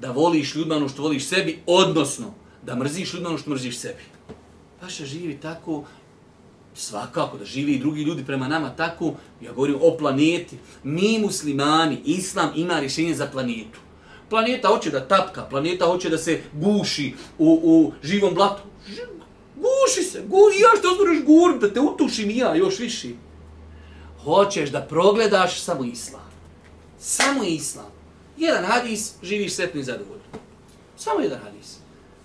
[0.00, 4.02] Da voliš ljudima ono što voliš sebi, odnosno da mrziš ljudima ono što mrziš sebi.
[4.80, 5.84] Paša živi tako,
[6.74, 10.56] svakako da živi i drugi ljudi prema nama tako, ja govorim o planeti.
[10.84, 13.85] Mi muslimani, islam ima rješenje za planetu.
[14.30, 18.62] Planeta hoće da tapka, planeta hoće da se guši u, u živom blatu.
[19.56, 23.08] Guši se, guši, ja što ozmoriš gurim, da te utušim ja još više.
[24.24, 26.30] Hoćeš da progledaš samo islam.
[26.98, 27.92] Samo islam.
[28.36, 30.24] Jedan hadis, živiš sretno i zadovoljno.
[30.96, 31.76] Samo jedan hadis.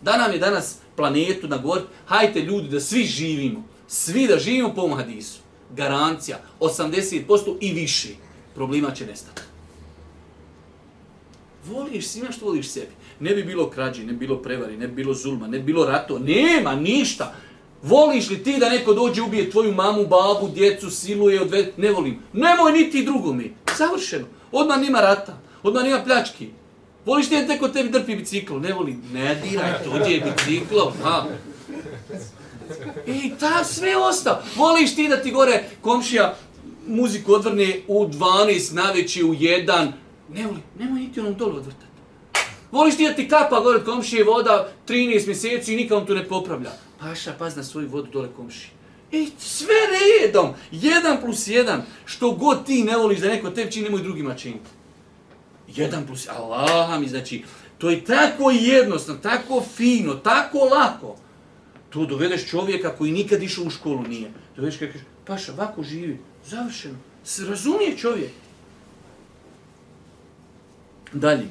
[0.02, 3.64] Da nam je danas planetu na gor, hajte ljudi da svi živimo.
[3.88, 5.40] Svi da živimo po ovom hadisu.
[5.70, 8.10] Garancija, 80% i više.
[8.56, 9.42] Problema će nestati.
[11.66, 12.92] Voliš svima što voliš sebi.
[13.20, 15.86] Ne bi bilo krađi, ne bi bilo prevari, ne bi bilo zulma, ne bi bilo
[15.86, 16.20] rato.
[16.20, 17.36] Nema ništa.
[17.84, 21.74] Voliš li ti da neko dođe ubije tvoju mamu, babu, djecu, siluje, odvede?
[21.78, 22.20] Ne volim.
[22.34, 23.44] Nemoj niti drugome.
[23.78, 24.26] Savršeno.
[24.52, 25.38] Odmah nima rata.
[25.64, 26.50] Odmah nima pljački.
[27.06, 28.60] Voliš ti da neko tebi drpi biciklo?
[28.60, 29.04] Ne volim.
[29.14, 30.94] Ne diraj tuđe biciklo.
[31.04, 31.26] Ha.
[33.08, 34.42] I ta sve ostao.
[34.56, 36.36] Voliš ti da ti gore komšija
[36.88, 39.92] muziku odvrne u 12 na veći u 1.
[40.34, 40.64] Ne volim.
[40.80, 41.92] Nemoj niti onom dolu odvrtati.
[42.72, 46.28] Voliš ti da ti kapa gore od komšije voda 13 mjeseci i nikom tu ne
[46.28, 46.72] popravlja.
[47.00, 48.70] Paša, paz na svoju vodu dole komši.
[49.12, 53.84] I sve redom, jedan plus jedan, što god ti ne voliš da neko tebi čini,
[53.84, 54.70] nemoj drugima činiti.
[55.68, 57.44] Jedan plus, Allah mi, znači,
[57.78, 61.16] to je tako jednostavno, tako fino, tako lako.
[61.90, 64.32] To dovedeš čovjeka koji nikad išao u školu nije.
[64.56, 66.96] Dovedeš kada kažeš, paša, ovako živi, završeno.
[67.24, 68.32] Se razumije čovjek.
[71.14, 71.48] Dalje.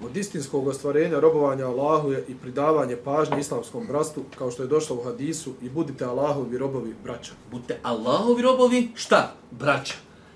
[0.00, 4.96] Od istinskog ostvarenja robovanja Allahu je i pridavanje pažnje islamskom bratstvu, kao što je došlo
[4.96, 7.32] u hadisu, i budite Allahovi robovi braća.
[7.50, 9.34] Budite Allahovi robovi, šta?
[9.50, 9.94] Braća.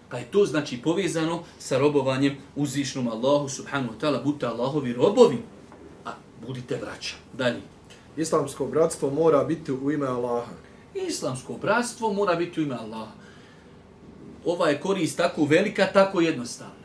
[0.09, 4.25] Pa je to znači povezano sa robovanjem uzvišnom Allahu subhanahu wa ta'ala.
[4.25, 5.39] Budite Allahovi robovi,
[6.05, 6.11] a
[6.47, 7.15] budite braća.
[7.33, 7.61] Dalje.
[8.17, 10.53] Islamsko bratstvo mora biti u ime Allaha.
[10.95, 13.13] Islamsko bratstvo mora biti u ime Allaha.
[14.45, 16.78] Ova je korist tako velika, tako jednostavna.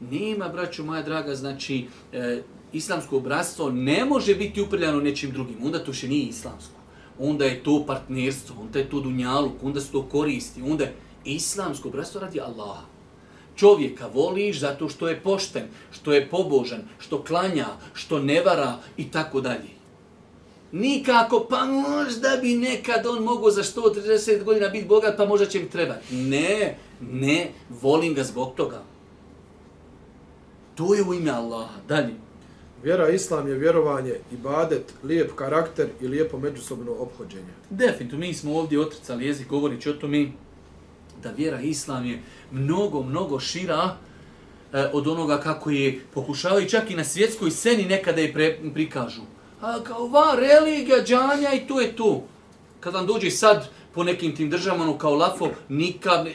[0.00, 5.56] Nema, braćo moja draga, znači, e, islamsko obrazstvo ne može biti uprljano nečim drugim.
[5.64, 6.80] Onda to še nije islamsko.
[7.18, 10.62] Onda je to partnerstvo, onda je to dunjaluk, onda se to koristi.
[10.62, 12.86] Onda je islamsko obrazstvo radi Allaha.
[13.56, 19.10] Čovjeka voliš zato što je pošten, što je pobožan, što klanja, što ne vara i
[19.10, 19.80] tako dalje.
[20.72, 25.60] Nikako, pa možda bi nekad on mogao za 130 godina biti bogat, pa možda će
[25.60, 26.14] mi trebati.
[26.14, 28.82] Ne, ne, volim ga zbog toga.
[30.80, 31.74] To je u ime Allaha.
[31.88, 32.14] Dalje.
[32.82, 37.52] Vjera Islam je vjerovanje, ibadet, lijep karakter i lijepo međusobno obhođenje.
[37.70, 40.28] Definitivno, mi smo ovdje otrcali jezik, govorići o tome
[41.22, 43.96] da vjera Islam je mnogo, mnogo šira
[44.72, 49.22] e, od onoga kako je pokušavaju čak i na svjetskoj sceni nekada je pre, prikažu.
[49.60, 52.24] A kao va, religija, džanja i to je to.
[52.80, 56.28] Kad vam dođe sad po nekim tim državama, ono kao lafo, nikad,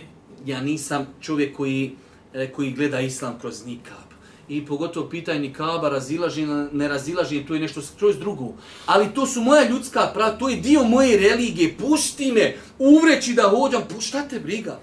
[0.45, 1.95] ja nisam čovjek koji,
[2.34, 4.05] e, koji gleda Islam kroz nikad
[4.49, 8.53] i pogotovo pitanje nikaba, razilaženje, nerazilaženje, to je nešto skroz drugo.
[8.86, 13.49] Ali to su moja ljudska prava, to je dio moje religije, pusti me, uvreći da
[13.49, 14.79] hođam, pu, šta te briga?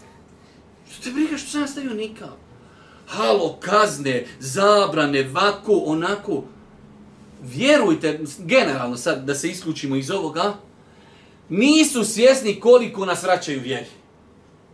[0.92, 2.28] Šta te briga što sam stavio nikab?
[3.06, 6.44] Halo, kazne, zabrane, vako, onako.
[7.42, 10.54] Vjerujte, generalno sad, da se isključimo iz ovoga,
[11.48, 14.01] nisu svjesni koliko nas vraćaju vjeri.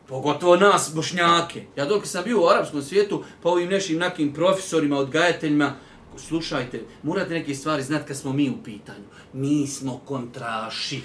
[0.08, 1.62] Pogotovo nas, bošnjake.
[1.76, 5.74] Ja dok sam bio u arapskom svijetu, pa ovim nešim nekim profesorima, odgajateljima,
[6.16, 9.04] slušajte, morate neke stvari znati kad smo mi u pitanju.
[9.32, 11.02] Mi smo kontraši.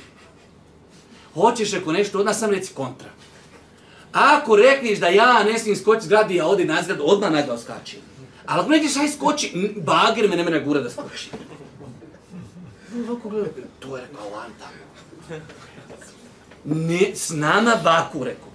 [1.34, 3.10] Hoćeš ako nešto od nas, sam reci kontra.
[4.13, 7.98] Ako rekneš da ja ne smijem skočiti zgradi, ja odim na zgradu, odmah najglav skači.
[8.46, 11.30] Ali ako nećeš aj skoči, bager me ne mene gura da skoči.
[13.80, 14.70] To je rekao Lanta.
[16.66, 18.53] Ne, s nama baku, rekao.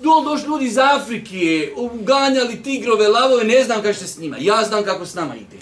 [0.00, 4.36] Dol došli ljudi iz Afrike, uganjali tigrove, lavove, ne znam kako se s njima.
[4.40, 5.56] Ja znam kako s nama ide.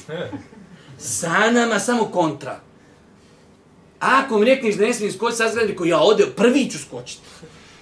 [0.98, 2.60] Sa nama samo kontra.
[4.00, 7.22] Ako mi rekneš da ne smijem skočiti, sad zgledaj, ko ja ode, prvi ću skočiti.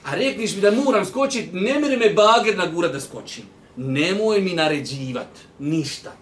[0.05, 3.45] A rekneš mi da moram skočiti, ne mere me bager na gura da skočim.
[3.77, 6.13] Nemoj mi naređivat, ništa.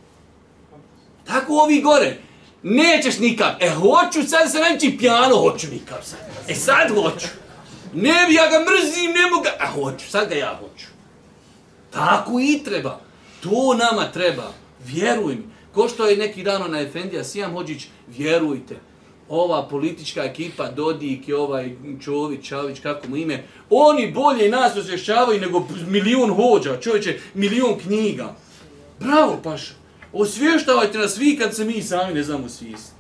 [1.27, 2.19] Tako ovi gore,
[2.63, 3.57] nećeš nikad.
[3.61, 6.19] E, hoću sad se neći pjano, hoću nikad sad.
[6.49, 7.27] E, sad hoću.
[7.95, 10.87] Ne ja ga mrzim, ne mogu A hoću, sad ga ja hoću.
[11.91, 13.01] Tako i treba.
[13.41, 14.53] To nama treba.
[14.85, 15.43] Vjeruj mi.
[15.75, 18.77] Ko što je neki dan na Efendija Sijam Hođić, vjerujte,
[19.29, 25.41] ova politička ekipa, Dodik i ovaj Čović, Čavić, kako mu ime, oni bolje nas osvješćavaju
[25.41, 28.35] nego milion hođa, čovječe, milion knjiga.
[29.01, 29.73] Bravo, Paša.
[30.13, 32.95] Osvještavajte nas vi kad se mi sami ne znamo svijesti.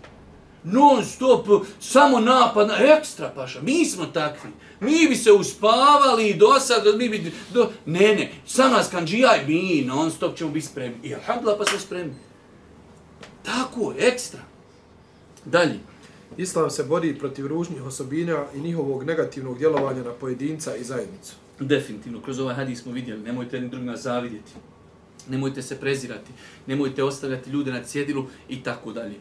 [0.65, 1.47] Non stop,
[1.81, 3.61] samo napad ekstra, Paša.
[3.63, 4.51] Mi smo takvi.
[4.81, 7.33] Mi bi se uspavali do sad, mi bi...
[7.55, 7.71] Do...
[7.87, 10.97] Ne, ne, sam nas kanđijaj, mi non stop ćemo biti spremni.
[11.03, 12.15] I alhamdulillah pa smo spremni.
[13.43, 14.41] Tako, ekstra.
[15.45, 15.79] Dalje.
[16.37, 21.33] Islam se bori protiv ružnih osobina i njihovog negativnog djelovanja na pojedinca i zajednicu.
[21.61, 24.53] Definitivno, kroz ovaj hadis smo vidjeli, nemojte jednim drugima zavidjeti,
[25.29, 26.31] nemojte se prezirati,
[26.67, 29.15] nemojte ostavljati ljude na cjedilu i tako dalje.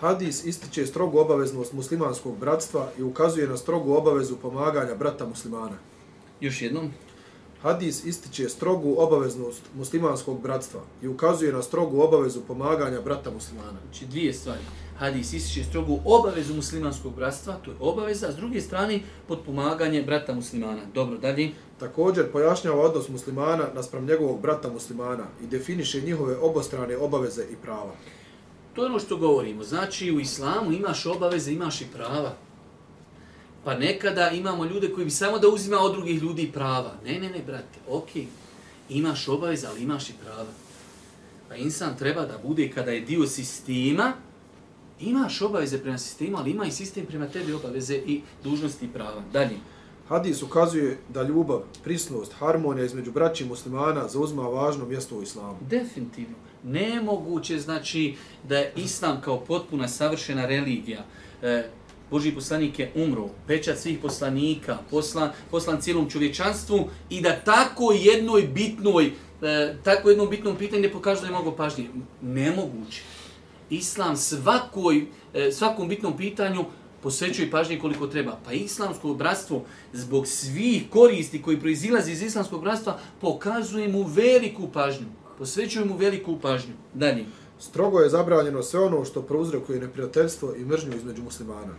[0.00, 5.76] Hadis ističe strogu obaveznost muslimanskog bratstva i ukazuje na strogu obavezu pomaganja brata muslimana.
[6.40, 6.90] Još jednom.
[7.62, 13.78] Hadis ističe strogu obaveznost muslimanskog bratstva i ukazuje na strogu obavezu pomaganja brata muslimana.
[13.90, 14.60] Znači dvije stvari
[14.98, 20.34] hadis ističe strogu obavezu muslimanskog bratstva, to je obaveza, a s druge strane potpomaganje brata
[20.34, 20.80] muslimana.
[20.94, 21.50] Dobro, dalje.
[21.78, 27.92] Također pojašnjava odnos muslimana naspram njegovog brata muslimana i definiše njihove obostrane obaveze i prava.
[28.76, 29.64] To je ono što govorimo.
[29.64, 32.34] Znači, u islamu imaš obaveze, imaš i prava.
[33.64, 36.94] Pa nekada imamo ljude koji bi samo da uzima od drugih ljudi prava.
[37.04, 38.08] Ne, ne, ne, brate, ok.
[38.88, 40.46] Imaš obaveze, ali imaš i prava.
[41.48, 44.12] Pa insan treba da bude kada je dio sistema,
[45.00, 49.22] imaš obaveze prema sistemu, ali ima i sistem prema tebi obaveze i dužnosti i prava.
[49.32, 49.56] Dalje.
[50.08, 55.56] Hadis ukazuje da ljubav, prisnost, harmonija između braća i muslimana zauzma važno mjesto u islamu.
[55.60, 56.45] Definitivno.
[56.66, 58.14] Nemoguće znači
[58.48, 61.04] da je islam kao potpuna savršena religija.
[61.42, 61.68] E,
[62.10, 68.42] Boži poslanik je umro, pečat svih poslanika, poslan, poslan cijelom čovječanstvu i da tako jednoj
[68.42, 71.88] bitnoj, e, tako jednom bitnom pitanju ne pokažu da je mogo pažnje.
[72.22, 73.02] Nemoguće
[73.70, 76.64] islam svakoj, e, svakom bitnom pitanju
[77.02, 78.38] posvećuje pažnje koliko treba.
[78.44, 85.06] Pa islamsko bratstvo, zbog svih koristi koji proizilazi iz islamskog bratstva, pokazuje mu veliku pažnju.
[85.38, 86.74] Posvećuje mu veliku pažnju.
[86.94, 87.24] Dalje.
[87.58, 91.74] Strogo je zabranjeno sve ono što prouzrokuje neprijateljstvo i mržnju između muslimana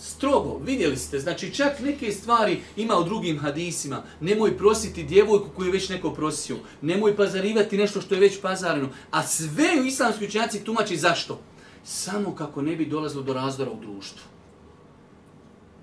[0.00, 5.66] strogo, vidjeli ste, znači čak neke stvari ima u drugim hadisima, nemoj prositi djevojku koju
[5.66, 10.26] je već neko prosio, nemoj pazarivati nešto što je već pazareno, a sve u islamskoj
[10.26, 11.40] učenjaci tumači zašto?
[11.84, 14.22] Samo kako ne bi dolazilo do razdora u društvu.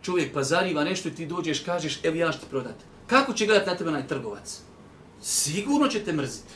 [0.02, 2.76] Čovjek pazariva nešto i ti dođeš, kažeš, evo ja što ti prodat.
[3.08, 4.60] Kako će gledati na tebe onaj trgovac?
[5.22, 6.54] Sigurno će te mrziti.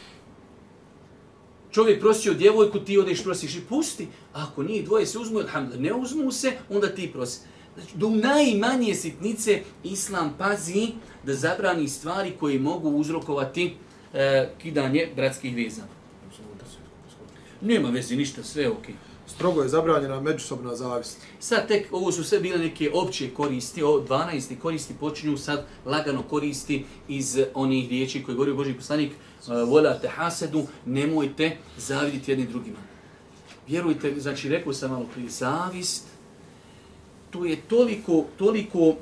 [1.72, 4.08] Čovjek prosio djevojku, ti odeš prosiš i pusti.
[4.34, 5.40] Ako nije dvoje se uzmu,
[5.78, 7.40] ne uzmu se, onda ti prosi.
[7.78, 10.88] Znači, do najmanje sitnice Islam pazi
[11.24, 13.74] da zabrani stvari koje mogu uzrokovati
[14.14, 15.82] e, kidanje bratskih veza.
[17.62, 18.96] Nema veze, ništa, sve je okej.
[19.28, 21.18] Strogo je zabranjena međusobna zavist.
[21.40, 24.60] Sad tek, ovo su sve bile neke opće koristi, o 12.
[24.60, 29.12] koristi počinju sad lagano koristi iz onih riječi koje govori Boži poslanik,
[29.48, 32.78] E, vola te hasedu, nemojte zaviditi jedni drugima.
[33.68, 36.06] Vjerujte, znači rekao sam malo prije, zavist,
[37.30, 38.96] to je toliko, toliko,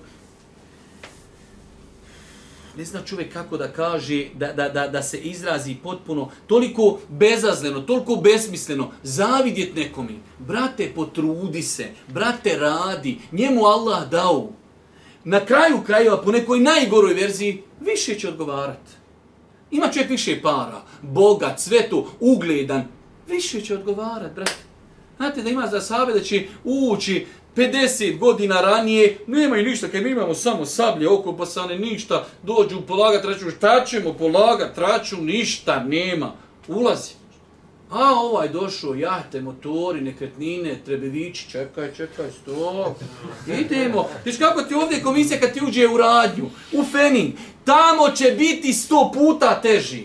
[2.77, 7.81] ne zna čovjek kako da kaže, da, da, da, da se izrazi potpuno, toliko bezazleno,
[7.81, 14.49] toliko besmisleno, zavidjet nekom Brate, potrudi se, brate, radi, njemu Allah dao.
[15.23, 19.06] Na kraju krajeva, po nekoj najgoroj verziji, više će odgovarati.
[19.71, 22.83] Ima čovjek više para, bogat, sve to, ugledan,
[23.27, 24.67] više će odgovarati, brate.
[25.17, 27.25] Znate da ima za sabe da će ući
[27.55, 33.25] 50 godina ranije, nema ništa, kad mi imamo samo sablje oko pasane, ništa, dođu polagat
[33.25, 36.31] račun, šta ćemo polagat račun, ništa nema,
[36.67, 37.11] ulazi.
[37.91, 42.97] A ovaj došao, jahte, motori, nekretnine, trebevići, čekaj, čekaj, stop.
[43.59, 44.09] Idemo.
[44.25, 47.33] Viš kako ti ovdje komisija kad ti uđe u radnju, u Fening,
[47.65, 50.03] tamo će biti sto puta teži.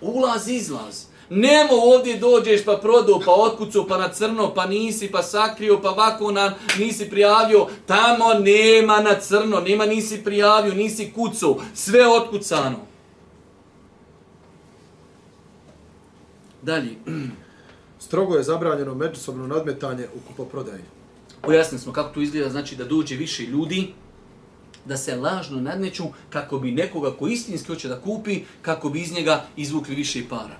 [0.00, 1.04] Ulaz, izlaz.
[1.30, 5.90] Nemo ovdje dođeš pa prodao, pa otkucu, pa na crno, pa nisi, pa sakrio, pa
[5.90, 7.66] ovako na, nisi prijavio.
[7.86, 11.56] Tamo nema na crno, nema nisi prijavio, nisi kucao.
[11.74, 12.91] Sve otkucano.
[16.62, 16.96] Dalje.
[17.98, 20.82] Strogo je zabranjeno međusobno nadmetanje u kupoprodaji.
[21.42, 23.92] Pojasnili smo kako to izgleda, znači da dođe više ljudi,
[24.84, 29.12] da se lažno nadmeću kako bi nekoga ko istinski hoće da kupi, kako bi iz
[29.12, 30.56] njega izvukli više para.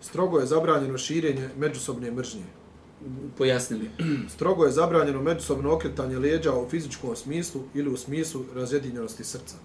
[0.00, 2.44] Strogo je zabranjeno širenje međusobne mržnje.
[3.38, 3.90] Pojasnili.
[4.34, 9.56] Strogo je zabranjeno međusobno okretanje leđa u fizičkom smislu ili u smislu razjedinjenosti srca.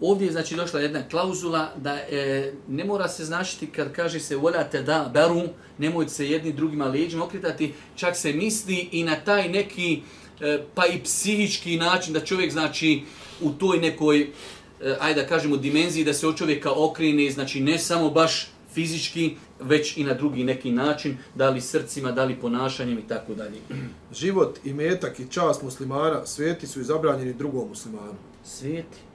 [0.00, 4.36] Ovdje je znači došla jedna klauzula da e, ne mora se značiti kad kaže se
[4.36, 5.42] voljate da beru,
[5.78, 10.00] nemojte se jedni drugima leđima okretati, čak se misli i na taj neki
[10.40, 13.02] e, pa i psihički način da čovjek znači
[13.40, 17.78] u toj nekoj, e, ajde da kažemo, dimenziji da se od čovjeka okrene, znači ne
[17.78, 22.98] samo baš fizički, već i na drugi neki način, da li srcima, da li ponašanjem
[22.98, 23.60] i tako dalje.
[24.12, 28.14] Život i metak i čast muslimana sveti su izabranjeni drugom muslimanu.
[28.44, 29.09] Sveti.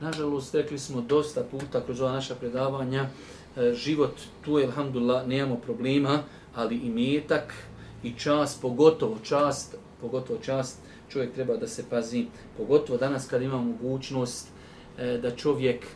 [0.00, 3.08] Nažalost, rekli smo dosta puta kroz ova naša predavanja,
[3.56, 6.22] e, život tu elhamdulillah, nemamo problema,
[6.54, 7.54] ali i metak
[8.02, 10.78] i čast, pogotovo čast, pogotovo čast,
[11.08, 12.26] čovjek treba da se pazi,
[12.56, 14.48] pogotovo danas kad ima mogućnost
[14.98, 15.86] e, da čovjek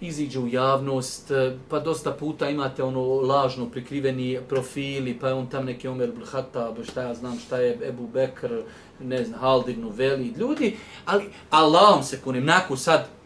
[0.00, 5.46] iziđe u javnost, e, pa dosta puta imate ono lažno prikriveni profili, pa je on
[5.46, 8.62] tam neki Omer Blhata, šta ja znam šta je Ebu Bekr,
[9.00, 10.76] ne znam, Haldin Veli, ljudi,
[11.06, 13.21] ali Allahom se kunim, nakon sad,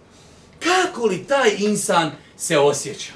[0.60, 3.12] kako li taj insan se osjeća?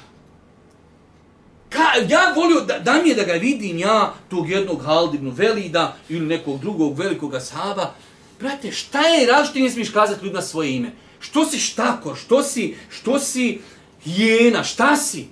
[1.69, 5.95] Ka, ja volio da, da mi je da ga vidim ja, tog jednog Haldinu Velida
[6.09, 7.93] ili nekog drugog velikog sahaba,
[8.39, 10.91] brate, šta je različite, ne smiješ kazati ljudima svoje ime?
[11.19, 12.17] Što si štakor?
[12.17, 13.61] Što si, što si
[14.03, 14.63] hijena?
[14.63, 15.27] Šta si?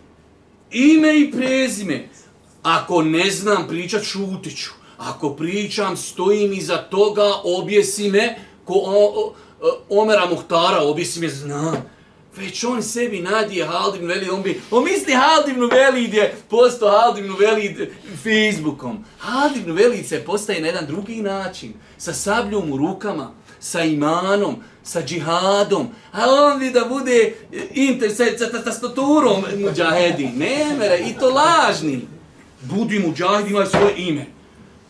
[0.72, 2.10] Ime i prezime.
[2.64, 4.72] Ako ne znam pričat, šutit ću.
[4.97, 8.36] Ako pričam, stojim iza toga, objesi me,
[8.66, 11.99] ko o, o, Omera Muhtara, objesi me, znam.
[12.38, 17.36] Već on sebi nadije Haldivnu Velid, on bi, on misli Haldivnu Velid je posto Haldivnu
[17.36, 17.89] Velid
[18.23, 19.05] Facebookom.
[19.17, 25.01] Haldivnu Velid se postaje na jedan drugi način, sa sabljom u rukama, sa imanom, sa
[25.01, 27.34] džihadom, a on bi da bude
[27.73, 30.27] inter, sa, sa, sa, sa staturom muđahedi.
[30.36, 32.01] Ne, mere, i to lažni.
[32.61, 34.25] Budi muđahid, imaj svoje ime.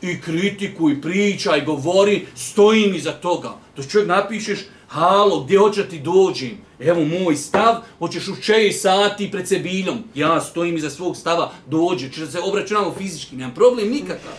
[0.02, 3.50] I kritikuj, pričaj, govori, stojim iza toga.
[3.76, 4.60] To čovjek napišeš,
[4.90, 6.58] halo, gdje hoće ti dođim?
[6.80, 10.04] Evo moj stav, hoćeš u čeji sati pred sebiljom.
[10.16, 14.32] Ja stojim iza svog stava, dođe, ćeš se obračunamo fizički, nemam problem nikakav.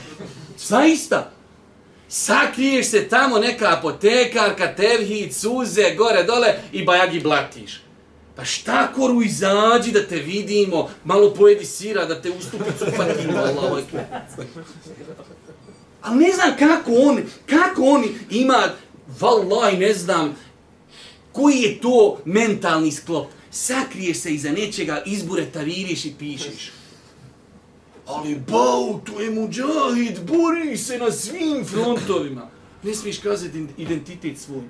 [0.58, 1.30] Zaista,
[2.08, 7.80] sakriješ se tamo neka apotekarka, tevhid, suze, gore, dole i bajagi blatiš.
[8.36, 13.64] Pa šta koru izađi da te vidimo, malo pojedi sira, da te ustupi cufatimo, Allah,
[13.64, 13.82] ovaj
[16.02, 18.62] Ali ne znam kako on, kako on ima,
[19.20, 20.36] Wallahi ne znam,
[21.32, 23.26] koji je to mentalni sklop.
[23.50, 26.70] Sakriješ se iza nečega, izbure taviriš i pišeš
[28.10, 32.48] ali bau, to je muđahid, bori se na svim frontovima.
[32.82, 34.62] Ne smiješ kazati identitet svoj.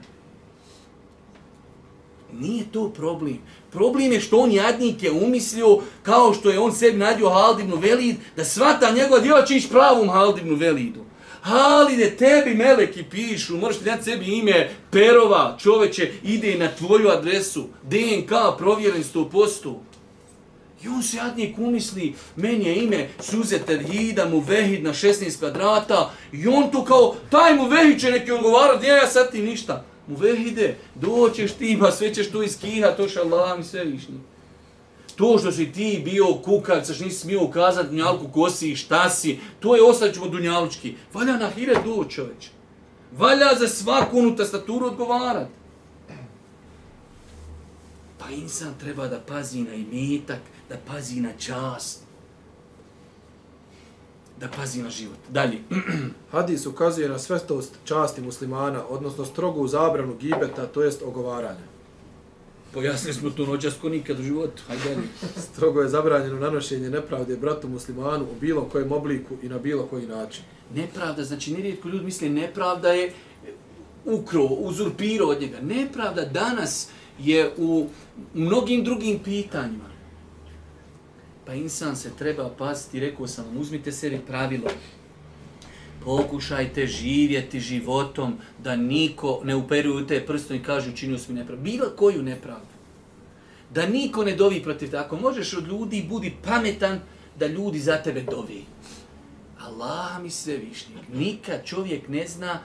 [2.32, 3.38] Nije to problem.
[3.70, 8.16] Problem je što on jadnik je umislio, kao što je on sebi nadio Haldibnu Velid,
[8.36, 11.04] da svata njegova djela će ići pravom Haldibnu Velidu.
[11.42, 17.68] Halide, tebi meleki pišu, moraš ti dati sebi ime Perova, čoveče, ide na tvoju adresu,
[17.82, 19.74] DNK provjeren 100%.
[20.84, 26.10] I on se jadnik umisli, meni je ime Suze Terhida, mu vehid na 16 kvadrata,
[26.32, 29.84] i on tu kao, taj mu vehid će neki odgovarati, ja sad ti ništa.
[30.06, 34.18] Mu vehide, doćeš ti, ima, sve ćeš tu iskihat, to še Allah mi sve višnji.
[35.20, 39.10] To što si ti bio kukac, što nisi smio ukazati dunjalku ko si i šta
[39.10, 40.94] si, to je ostaćemo dunjalučki.
[41.14, 42.48] Valja na hire do čoveč.
[43.12, 45.50] Valja za svaku onu tastaturu odgovarati.
[48.18, 52.00] Pa insan treba da pazi na imetak, da pazi na čast,
[54.40, 55.18] da pazi na život.
[55.28, 55.58] Dalje.
[56.32, 61.69] Hadis ukazuje na svetost časti muslimana, odnosno strogu zabranu gibeta, to jest ogovaranja.
[62.74, 64.62] Pojasnili smo to noćas ko nikad u životu.
[64.66, 64.96] Hajde.
[65.52, 70.06] Strogo je zabranjeno nanošenje nepravde bratu muslimanu u bilo kojem obliku i na bilo koji
[70.06, 70.44] način.
[70.74, 73.12] Nepravda, znači nerijetko ljudi misle nepravda je
[74.04, 75.60] ukro, uzurpiro od njega.
[75.60, 77.88] Nepravda danas je u
[78.34, 79.90] mnogim drugim pitanjima.
[81.46, 84.70] Pa insan se treba paziti, rekao sam vam, uzmite sebi pravilo.
[86.04, 91.62] Pokušajte živjeti životom da niko ne uperuju te prstom i kaže učinio mi nepravdu.
[91.62, 92.66] Bilo koju nepravdu.
[93.74, 94.96] Da niko ne dovi protiv te.
[94.96, 97.00] Ako možeš od ljudi, budi pametan
[97.38, 98.64] da ljudi za tebe dovi.
[99.60, 100.94] Allah mi sve višnji.
[101.12, 102.60] Nikad čovjek ne zna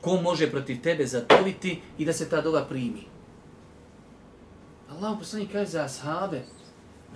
[0.00, 3.02] ko može protiv tebe zadoviti i da se ta dova primi.
[4.90, 6.42] Allah poslani kaže za ashabe,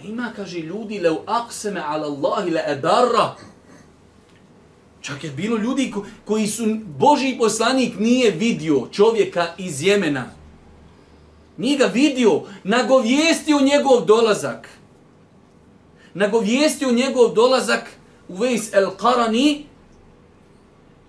[0.05, 3.35] ima, kaže, ljudi, leu akseme ala Allahi le edarra.
[5.01, 6.65] Čak je bilo ljudi ko, koji su,
[6.99, 10.25] Boži poslanik nije vidio čovjeka iz Jemena.
[11.57, 14.69] Nije ga vidio, nagovijestio njegov dolazak.
[16.15, 17.91] Nagovijestio njegov dolazak
[18.29, 19.65] u Vejs el Karani,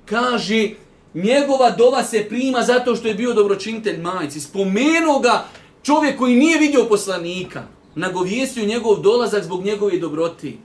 [0.06, 0.70] kaže,
[1.14, 4.40] njegova dova se prima zato što je bio dobročinitelj majici.
[4.40, 5.46] Spomenuo ga
[5.84, 7.64] Čovjek koji nije vidio poslanika,
[7.96, 10.58] nagovijestio njegov dolazak zbog njegove dobroti.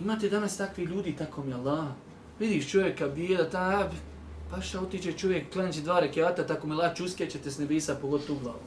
[0.00, 1.86] Imate danas takvi ljudi, tako mi Allah.
[2.38, 3.90] Vidiš čovjeka bijeda, ta,
[4.50, 8.42] pa šta otiče čovjek, klanjaće dva rekiata, tako mi lač uskećete s nebisa pogotovo u
[8.42, 8.58] glavu.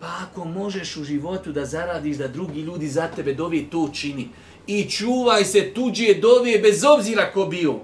[0.00, 4.28] Pa ako možeš u životu da zaradiš da drugi ljudi za tebe dovi, to čini.
[4.66, 7.74] I čuvaj se tuđe dovije bez obzira ko bio.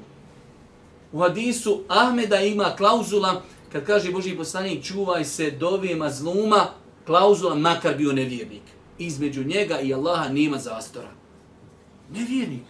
[1.13, 6.67] U hadisu Ahmeda ima klauzula, kad kaže Boži poslanik, čuvaj se dovije mazluma,
[7.07, 8.63] klauzula makar bio nevjernik.
[8.99, 11.11] Između njega i Allaha nema zastora.
[12.11, 12.68] Nevjernik.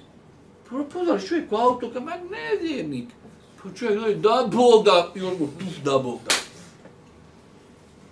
[0.71, 3.09] Pozvali čovjek u auto, kao, ma nevjernik.
[3.63, 5.49] Pa čovjek kaže, da Bog da, i on mu,
[5.85, 6.35] da Bog da.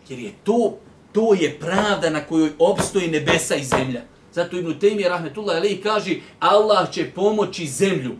[0.08, 0.78] Jer je to,
[1.12, 4.02] to je pravda na kojoj obstoji nebesa i zemlja.
[4.32, 8.14] Zato Ibn Taymi rahmetullah alejhi kaže Allah će pomoći zemlju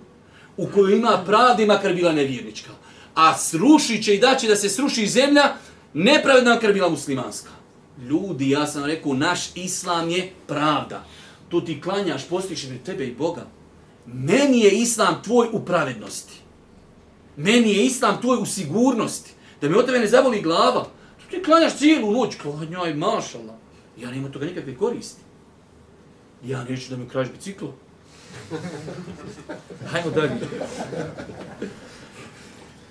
[0.56, 2.70] u kojoj ima pravda makar bila nevjernička.
[3.14, 5.54] A srušit će i daće da se sruši zemlja
[5.94, 7.50] nepravedna makar bila muslimanska.
[8.08, 11.04] Ljudi, ja sam rekao, naš islam je pravda.
[11.48, 13.46] Tu ti klanjaš, postiš me tebe i Boga.
[14.06, 16.34] Meni je islam tvoj u pravednosti.
[17.36, 19.30] Meni je islam tvoj u sigurnosti.
[19.60, 20.84] Da mi od tebe ne zaboli glava.
[21.18, 23.58] Tu ti klanjaš cijelu noć, klanjaj, mašala.
[23.98, 25.20] Ja nema toga nikakve koristi.
[26.44, 27.74] Ja neću da mi kraš biciklo.
[29.90, 30.30] Hajmo dalje.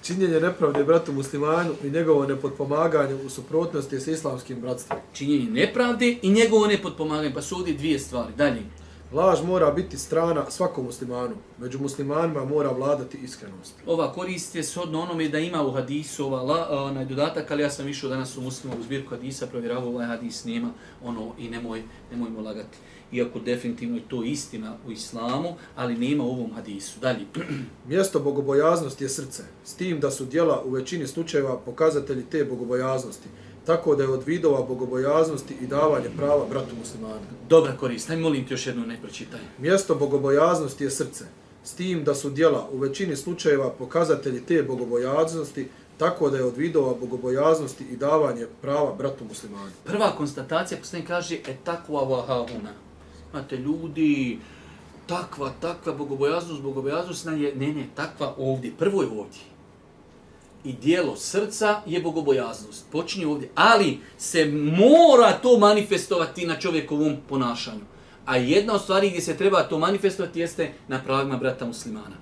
[0.04, 5.00] Činjenje nepravde bratu muslimanu i njegovo nepodpomaganje u suprotnosti s islamskim bratstvom.
[5.14, 7.34] Činjenje nepravde i njegovo nepodpomaganje.
[7.34, 8.34] Pa su ovdje dvije stvari.
[8.38, 8.62] Dalje.
[9.16, 11.36] Laž mora biti strana svakom muslimanu.
[11.60, 13.74] Među muslimanima mora vladati iskrenost.
[13.86, 17.70] Ova korist je shodno onome da ima u hadisu ova la, onaj dodatak, ali ja
[17.70, 20.70] sam išao danas u muslimovu zbirku hadisa, provjeravao ovaj hadis nema,
[21.04, 22.78] ono i nemoj, nemojmo lagati.
[23.12, 27.00] Iako definitivno je to istina u islamu, ali nema u ovom hadisu.
[27.00, 27.26] Dalje.
[27.90, 29.44] Mjesto bogobojaznosti je srce.
[29.64, 33.30] S tim da su dijela u većini slučajeva pokazatelji te bogobojaznosti
[33.66, 37.22] tako da je od vidova bogobojaznosti i davanje prava bratu muslimanu.
[37.50, 39.40] Dobra korist, hajde molim ti još jednu ne pročitaj.
[39.58, 41.26] Mjesto bogobojaznosti je srce,
[41.64, 46.58] s tim da su dijela u većini slučajeva pokazatelji te bogobojaznosti, tako da je od
[46.58, 49.72] vidova bogobojaznosti i davanje prava bratu muslimanu.
[49.84, 52.74] Prva konstatacija, poslanik kaže, e takva vahahuna.
[53.34, 54.40] Imate ljudi,
[55.08, 59.55] takva, takva bogobojaznost, bogobojaznost, ne, ne, ne, takva ovdje, prvo je ovdje
[60.66, 62.86] i dijelo srca je bogobojaznost.
[62.92, 63.50] Počinje ovdje.
[63.56, 67.82] Ali se mora to manifestovati na čovjekovom ponašanju.
[68.26, 72.16] A jedna od stvari gdje se treba to manifestovati jeste na pravima brata muslimana.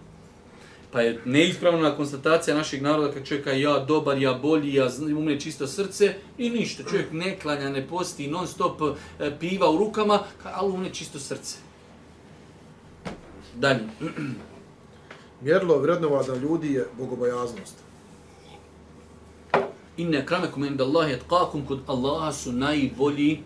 [0.91, 5.67] Pa je neispravna konstatacija našeg naroda kad čovjek ja dobar, ja bolji, ja umre čisto
[5.67, 6.83] srce i ništa.
[6.89, 11.57] Čovjek ne klanja, ne posti, non stop e, piva u rukama, ali umre čisto srce.
[13.55, 13.87] Dalje.
[15.41, 17.82] Mjerlo vrednovada ljudi je bogobojaznost
[19.97, 23.39] inne kramekum inda Allahi etqakum kod Allaha su najbolji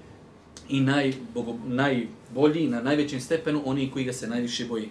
[0.69, 4.89] i naj, bogo, najbolji na najvećem stepenu oni koji ga se najviše boji.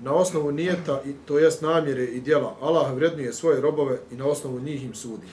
[0.00, 4.26] Na osnovu nijeta, i, to jest namjere i djela, Allah vrednuje svoje robove i na
[4.26, 5.26] osnovu njih im sudi.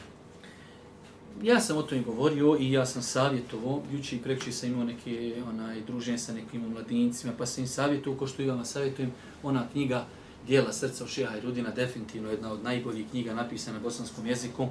[1.43, 5.35] Ja sam o tome govorio i ja sam savjetovo, juče i prekći sam imao neke
[5.49, 9.11] onaj, druženje sa nekim mladincima, pa sam im savjetovo, ko što i vama savjetujem,
[9.43, 10.05] ona knjiga
[10.47, 14.67] Dijela srca u Šeha i Rudina, definitivno jedna od najboljih knjiga napisana na bosanskom jeziku.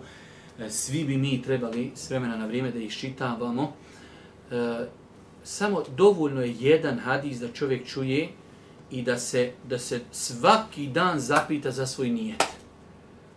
[0.58, 3.72] E, svi bi mi trebali s vremena na vrijeme da ih čitavamo.
[4.50, 4.86] E,
[5.42, 8.28] samo dovoljno je jedan hadis da čovjek čuje
[8.90, 12.44] i da se, da se svaki dan zapita za svoj nijet.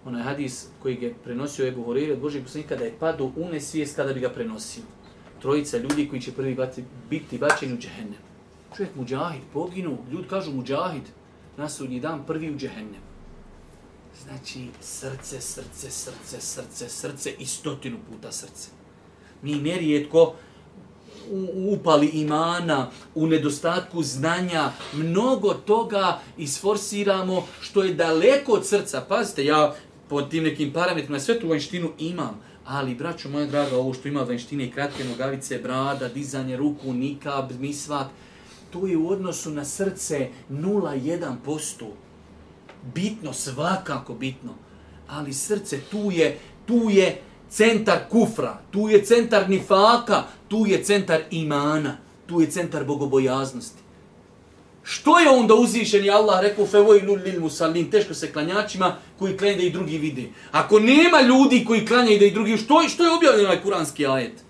[0.05, 3.95] Onaj hadis koji je prenosio Ebu Horeire od Božeg poslanika da je padu u nesvijest
[3.95, 4.83] kada bi ga prenosio.
[5.41, 6.57] Trojica ljudi koji će prvi
[7.09, 8.19] biti bačeni u džehennem.
[8.77, 11.03] Čovjek muđahid, poginu, ljudi kažu muđahid,
[11.57, 13.10] na sudnji dan prvi u džehennem.
[14.23, 18.69] Znači, srce, srce, srce, srce, srce i stotinu puta srce.
[19.41, 20.33] Mi nerijetko
[21.69, 29.01] upali imana, u nedostatku znanja, mnogo toga isforsiramo što je daleko od srca.
[29.01, 29.75] Pazite, ja
[30.09, 34.21] po tim nekim parametrima sve tu vanštinu imam, ali, braćo moja draga, ovo što ima
[34.21, 38.07] vanštine i kratke nogavice, brada, dizanje ruku, nikab, misvak,
[38.71, 41.85] to je u odnosu na srce 0,1%
[42.93, 44.53] bitno, svakako bitno.
[45.07, 51.21] Ali srce tu je, tu je centar kufra, tu je centar nifaka, tu je centar
[51.31, 53.81] imana, tu je centar bogobojaznosti.
[54.83, 59.63] Što je onda uzvišeni Allah rekao fevoilul lil musallin, teško se klanjačima koji klanje da
[59.63, 60.23] i drugi vide.
[60.51, 64.43] Ako nema ljudi koji klanjaju da i drugi, što, što je objavljeno ovaj kuranski ajet?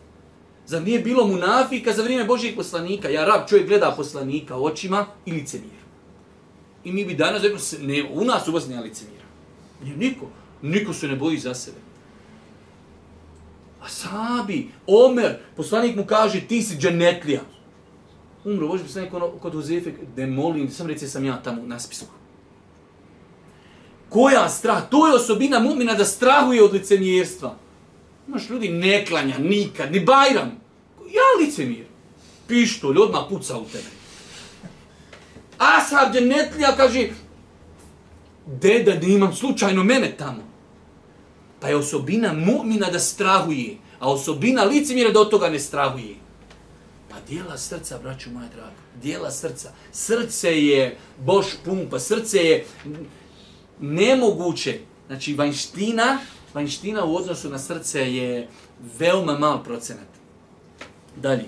[0.66, 3.10] Zar nije bilo munafika za vrijeme Božijeg poslanika?
[3.10, 5.81] Ja rab čovjek gleda poslanika očima i licemir.
[6.84, 9.26] I mi bi danas rekli, ne, u nas u Bosni ne licemira.
[9.86, 10.30] Jer niko.
[10.62, 11.78] Niko se ne boji za sebe.
[13.82, 17.42] Asabi, Omer, poslanik mu kaže, ti si dženetlija.
[18.46, 22.14] Umro, Boži poslanik ono, kod Huzefe, ne molim, sam reci sam ja tamo na spisku.
[24.10, 24.90] Koja strah?
[24.90, 27.56] To je osobina mumina da strahuje od licemjerstva.
[28.28, 30.52] Imaš ljudi ne klanja nikad, ni bajram.
[31.00, 31.86] Ja licemir.
[32.48, 34.01] Pištolj, odmah puca u tebe.
[35.62, 37.10] Ashab dženetlija kaže,
[38.46, 40.44] deda, da imam slučajno mene tamo.
[41.60, 46.16] Pa je osobina mu'mina da strahuje, a osobina licemira da od toga ne strahuje.
[47.10, 49.72] Pa dijela srca, braću moja draga, dijela srca.
[49.92, 52.66] Srce je boš pumpa, srce je
[53.80, 54.80] nemoguće.
[55.08, 56.18] Znači, vanština,
[56.54, 58.48] vanština u odnosu na srce je
[59.00, 60.08] veoma mal procenat.
[61.16, 61.46] Dalje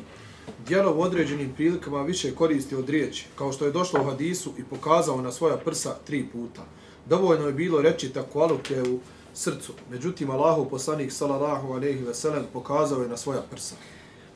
[0.68, 4.64] djelo u određenim prilikama više koristi od riječi, kao što je došlo u hadisu i
[4.64, 6.62] pokazao na svoja prsa tri puta.
[7.06, 9.00] Dovoljno je bilo reći tako aluke u
[9.34, 9.74] srcu.
[9.92, 13.76] Međutim, Allahu poslanik sallallahu alejhi ve sellem pokazao je na svoja prsa.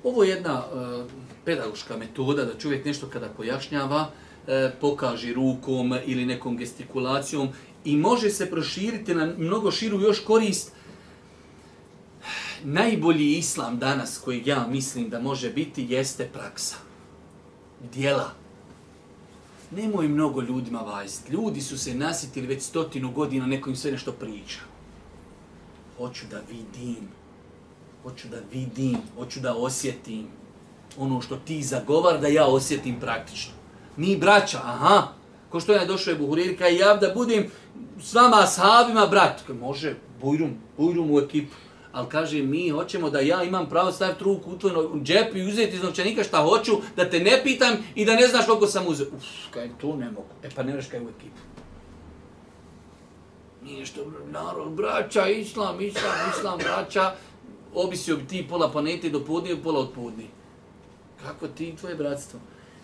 [0.03, 1.03] Ovo je jedna e,
[1.45, 4.09] pedagoška metoda da čovjek nešto kada pojašnjava,
[4.47, 7.49] e, pokaže rukom ili nekom gestikulacijom
[7.85, 10.71] i može se proširiti na mnogo širu još korist.
[12.63, 16.75] Najbolji islam danas koji ja mislim da može biti jeste praksa.
[17.93, 18.31] Dijela.
[19.71, 21.29] Nemoj mnogo ljudima vajst.
[21.29, 24.59] Ljudi su se nasitili već stotinu godina, neko im sve nešto priča.
[25.97, 27.07] Hoću da vidim.
[28.03, 28.97] Hoću da vidim.
[29.15, 30.27] Hoću da osjetim.
[30.97, 33.53] Ono što ti zagovar da ja osjetim praktično.
[33.97, 35.07] Mi braća, aha.
[35.49, 37.47] Ko što je došao je Buhurirka i ja da budem
[38.01, 39.49] s vama sahabima, brat.
[39.59, 41.55] Može, bujrum, bujrum u ekipu.
[41.97, 44.73] Ali kaže, mi hoćemo da ja imam pravo staviti ruku u tvoj
[45.03, 48.45] džep i uzeti iz novčanika šta hoću, da te ne pitam i da ne znaš
[48.45, 49.07] koliko sam uzeo.
[49.15, 50.27] Uf, kaj, to ne mogu.
[50.43, 51.41] E pa ne veš kaj u ekipu.
[53.63, 57.15] Nije što, narod, braća, islam, islam, islam, braća,
[57.73, 60.29] obisio bi ti pola planete do podnije i pola od podnije.
[61.23, 62.39] Kako ti tvoje bratstvo?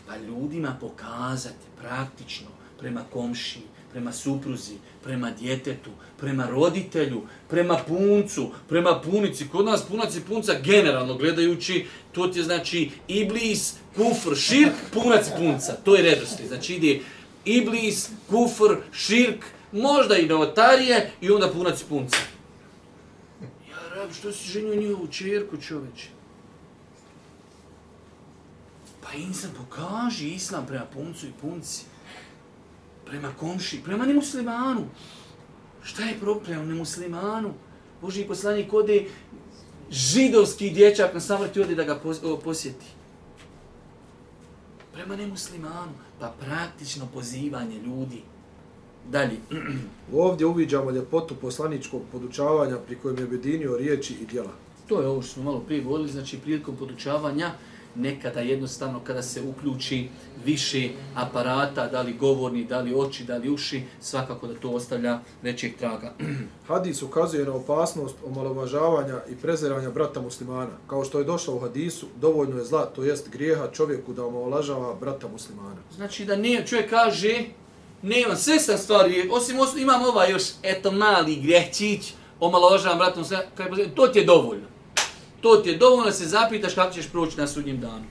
[0.07, 2.47] Pa ljudima pokazati praktično
[2.80, 3.61] prema komši,
[3.91, 5.89] prema supruzi, prema djetetu,
[6.20, 9.47] prema roditelju, prema puncu, prema punici.
[9.47, 15.28] Kod nas punac i punca generalno gledajući, to ti je znači iblis, kufr, širk, punac
[15.28, 15.74] i punca.
[15.84, 16.47] To je redoslijed.
[16.47, 16.99] Znači ide
[17.45, 22.18] iblis, kufr, širk, možda i novotarije i onda punac i punca.
[23.70, 26.08] Ja rab, što si ženio njihovu čerku čoveče?
[29.01, 31.84] Pa insan pokaži islam prema puncu i punci
[33.06, 34.86] prema komši, prema nemuslimanu.
[35.84, 37.54] Šta je problem prema nemuslimanu?
[38.01, 39.06] Boži poslanik ode
[39.91, 41.99] židovski dječak na samrti ode da ga
[42.43, 42.86] posjeti.
[44.93, 45.91] Prema nemuslimanu.
[46.20, 48.22] Pa praktično pozivanje ljudi.
[49.10, 49.38] Dalje.
[50.14, 54.51] Ovdje uviđamo ljepotu poslaničkog podučavanja pri kojem je objedinio riječi i djela.
[54.88, 57.51] To je ovo što smo malo prije govorili, znači prilikom podučavanja
[57.96, 60.10] nekada jednostavno kada se uključi
[60.46, 65.20] više aparata, da li govorni, da li oči, da li uši, svakako da to ostavlja
[65.41, 66.14] većeg traga.
[66.68, 70.72] Hadis ukazuje na opasnost omalovažavanja i preziranja brata muslimana.
[70.88, 74.94] Kao što je došlo u hadisu, dovoljno je zla, to jest grijeha čovjeku da omalovažava
[75.00, 75.82] brata muslimana.
[75.96, 77.44] Znači da ne, čovjek kaže,
[78.02, 83.50] nema sve sa stvari, osim, osim imam ovaj još, eto mali grehčić, omalovažavam brata muslimana,
[83.96, 84.73] to ti je dovoljno.
[85.44, 88.06] To ti je dovoljno da se zapitaš kako ćeš proći na sudnjem danu.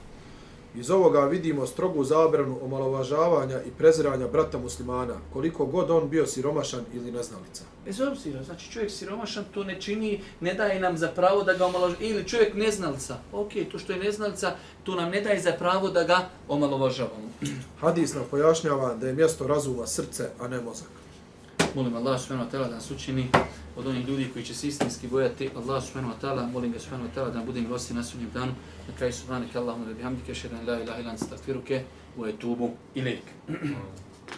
[0.75, 6.85] Iz ovoga vidimo strogu zabranu omalovažavanja i preziranja brata muslimana, koliko god on bio siromašan
[6.93, 7.63] ili neznalica.
[7.85, 11.65] Bez obzira, znači čovjek siromašan to ne čini, ne daje nam za pravo da ga
[11.65, 12.09] omalovažavamo.
[12.09, 16.03] Ili čovjek neznalica, ok, to što je neznalica, to nam ne daje za pravo da
[16.03, 17.29] ga omalovažavamo.
[17.79, 21.02] Hadis nam pojašnjava da je mjesto razuma srce, a ne mozak.
[21.75, 23.27] Molim Allah subhanahu wa ta'ala da nas učini
[23.75, 27.09] od onih ljudi koji će se istinski bojati Allah subhanahu wa ta'ala, molim ga subhanahu
[27.09, 28.51] wa ta'ala da budem gosti na sudnjem danu.
[28.87, 31.83] Na kraju subhanahu wa ta'ala, Allahumma da bihamdike, šedan la ilaha ilan stagfiruke,
[32.17, 33.21] u etubu ilik.